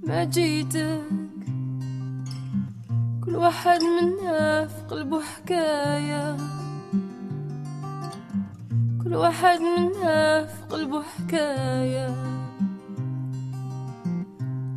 [0.03, 1.03] ما جيتك.
[3.24, 6.37] كل واحد منا في قلبه حكاية.
[9.05, 12.14] كل واحد منا في قلبه حكاية.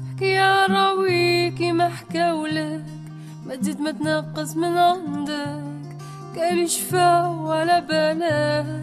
[0.10, 0.40] حكي
[0.70, 3.01] راويكي ما حكاولك.
[3.46, 5.98] ما تزيد ما تنقص من عندك
[6.36, 8.82] قال شفا ولا بالك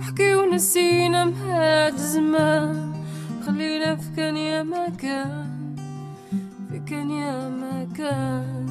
[0.00, 2.92] حكي ونسينا مهاد زمان
[3.46, 5.46] خلينا في كان يا مكان
[6.86, 8.66] كان يا مكان.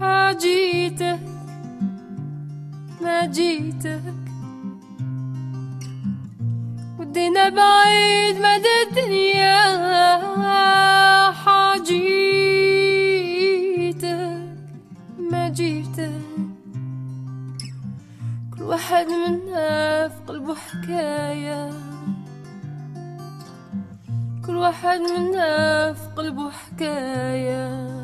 [0.00, 1.20] حاجيتك
[3.02, 4.02] ما جيتك.
[6.98, 9.62] ودينا بعيد مدى الدنيا.
[11.72, 12.02] حاجيتك
[15.18, 16.20] ما جيتك.
[18.52, 21.70] كل واحد منا في قلبه حكاية.
[24.46, 28.01] كل واحد منا في قلبه حكاية.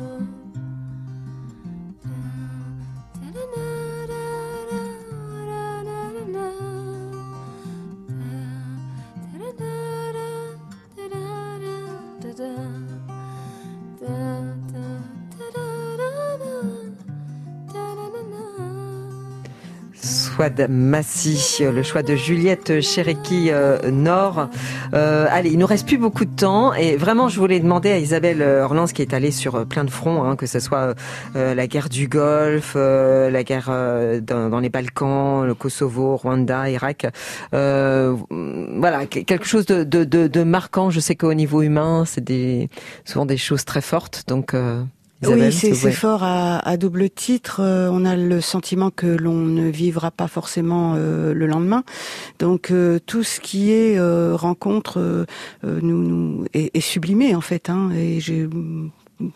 [20.39, 24.47] Choix de Massy, le choix de Juliette Chereki euh, Nord.
[24.93, 27.97] Euh, allez, il nous reste plus beaucoup de temps et vraiment, je voulais demander à
[27.97, 30.95] Isabelle Orlans qui est allée sur plein de fronts, hein, que ce soit
[31.35, 33.69] euh, la guerre du Golfe, la guerre
[34.21, 37.07] dans, les Balkans, le Kosovo, Rwanda, Irak.
[37.51, 40.89] voilà, quelque chose de, de, marquant.
[40.89, 42.69] Je sais qu'au niveau humain, c'est des,
[43.03, 44.23] souvent des choses très fortes.
[44.29, 44.55] Donc
[45.21, 47.59] Isabelle, oui, c'est fort à, à double titre.
[47.61, 51.83] Euh, on a le sentiment que l'on ne vivra pas forcément euh, le lendemain.
[52.39, 55.25] Donc euh, tout ce qui est euh, rencontre euh,
[55.65, 57.69] euh, nous, nous est, est sublimé en fait.
[57.69, 58.47] Hein, et j'ai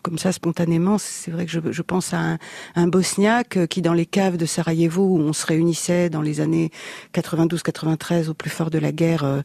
[0.01, 2.37] comme ça spontanément, c'est vrai que je, je pense à un,
[2.75, 6.41] un Bosniaque euh, qui, dans les caves de Sarajevo, où on se réunissait dans les
[6.41, 6.71] années
[7.13, 9.41] 92-93, au plus fort de la guerre, euh,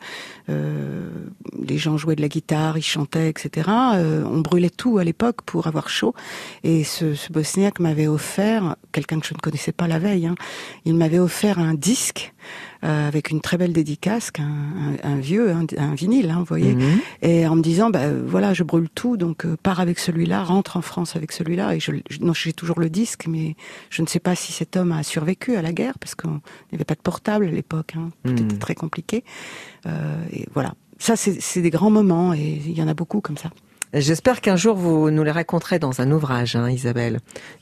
[0.48, 1.08] euh,
[1.60, 3.68] les gens jouaient de la guitare, ils chantaient, etc.
[3.94, 6.14] Euh, on brûlait tout à l'époque pour avoir chaud.
[6.62, 10.34] Et ce, ce Bosniaque m'avait offert, quelqu'un que je ne connaissais pas la veille, hein,
[10.84, 12.32] il m'avait offert un disque
[12.84, 16.44] euh, avec une très belle dédicace, un, un, un vieux, un, un vinyle, hein, vous
[16.44, 17.00] voyez, Mhm.
[17.22, 20.42] et en me disant, bah, euh, voilà, je brûle tout, donc euh, pars avec celui-là,
[20.44, 21.74] rentre en France avec celui-là.
[21.74, 23.56] Et je, j'ai toujours le disque, mais
[23.90, 26.38] je ne sais pas si cet homme a survécu à la guerre, parce qu'il n'y
[26.74, 28.38] avait pas de portable à l'époque, hein, tout Mhm.
[28.44, 29.24] était très compliqué.
[29.86, 33.20] Euh, et voilà, ça c'est c'est des grands moments, et il y en a beaucoup
[33.20, 33.50] comme ça.
[33.94, 37.20] J'espère qu'un jour vous nous les raconterez dans un ouvrage, hein, Isabelle.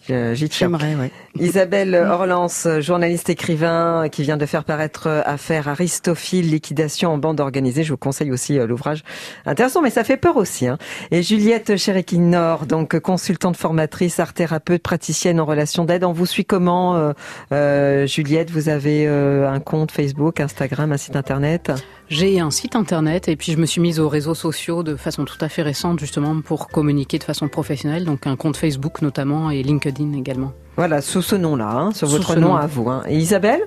[0.09, 1.11] J'aimerais, ouais.
[1.39, 7.85] Isabelle Orlance, journaliste écrivain, qui vient de faire paraître Affaire Aristophile, liquidation en bande organisée.
[7.85, 9.05] Je vous conseille aussi euh, l'ouvrage
[9.45, 10.67] intéressant, mais ça fait peur aussi.
[10.67, 10.79] Hein.
[11.11, 16.05] Et Juliette Chériquin-Nord, donc consultante formatrice, art thérapeute, praticienne en relation d'aide.
[16.05, 17.13] On vous suit comment, euh,
[17.53, 18.51] euh, Juliette?
[18.51, 21.73] Vous avez euh, un compte Facebook, Instagram, un site internet?
[22.09, 25.25] J'ai un site internet et puis je me suis mise aux réseaux sociaux de façon
[25.25, 29.51] tout à fait récente justement pour communiquer de façon professionnelle, donc un compte Facebook notamment
[29.51, 30.53] et LinkedIn également.
[30.77, 32.57] Voilà, sous ce nom-là, hein, sur Sous votre nom nom.
[32.57, 32.89] à vous.
[32.91, 33.03] Hein.
[33.09, 33.61] Et Isabelle?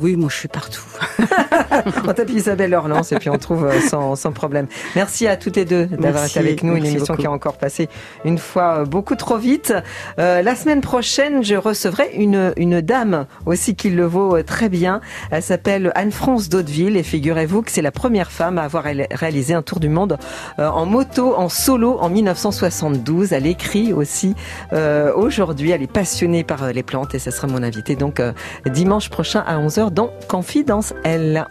[0.00, 0.82] Oui, moi je suis partout.
[2.08, 4.66] On tape Isabelle Orlance et puis on trouve euh, sans, sans problème.
[4.94, 6.76] Merci à toutes les deux d'avoir été avec nous.
[6.76, 7.20] Une émission beaucoup.
[7.22, 7.88] qui a encore passé
[8.24, 9.74] une fois euh, beaucoup trop vite.
[10.18, 14.68] Euh, la semaine prochaine, je recevrai une, une dame aussi qui le vaut euh, très
[14.68, 15.00] bien.
[15.30, 19.54] Elle s'appelle Anne-France Daudeville et figurez-vous que c'est la première femme à avoir ré- réalisé
[19.54, 20.18] un tour du monde
[20.58, 23.32] en moto, en solo en 1972.
[23.32, 24.34] Elle écrit aussi
[24.72, 25.70] euh, aujourd'hui.
[25.70, 28.32] Elle est passionnée par euh, les plantes et ce sera mon invité donc euh,
[28.66, 31.46] dimanche prochain à 11h dans Confidence Elle.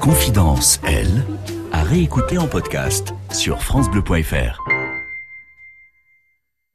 [0.00, 1.24] Confidence, elle,
[1.72, 4.83] à réécouter en podcast sur FranceBleu.fr.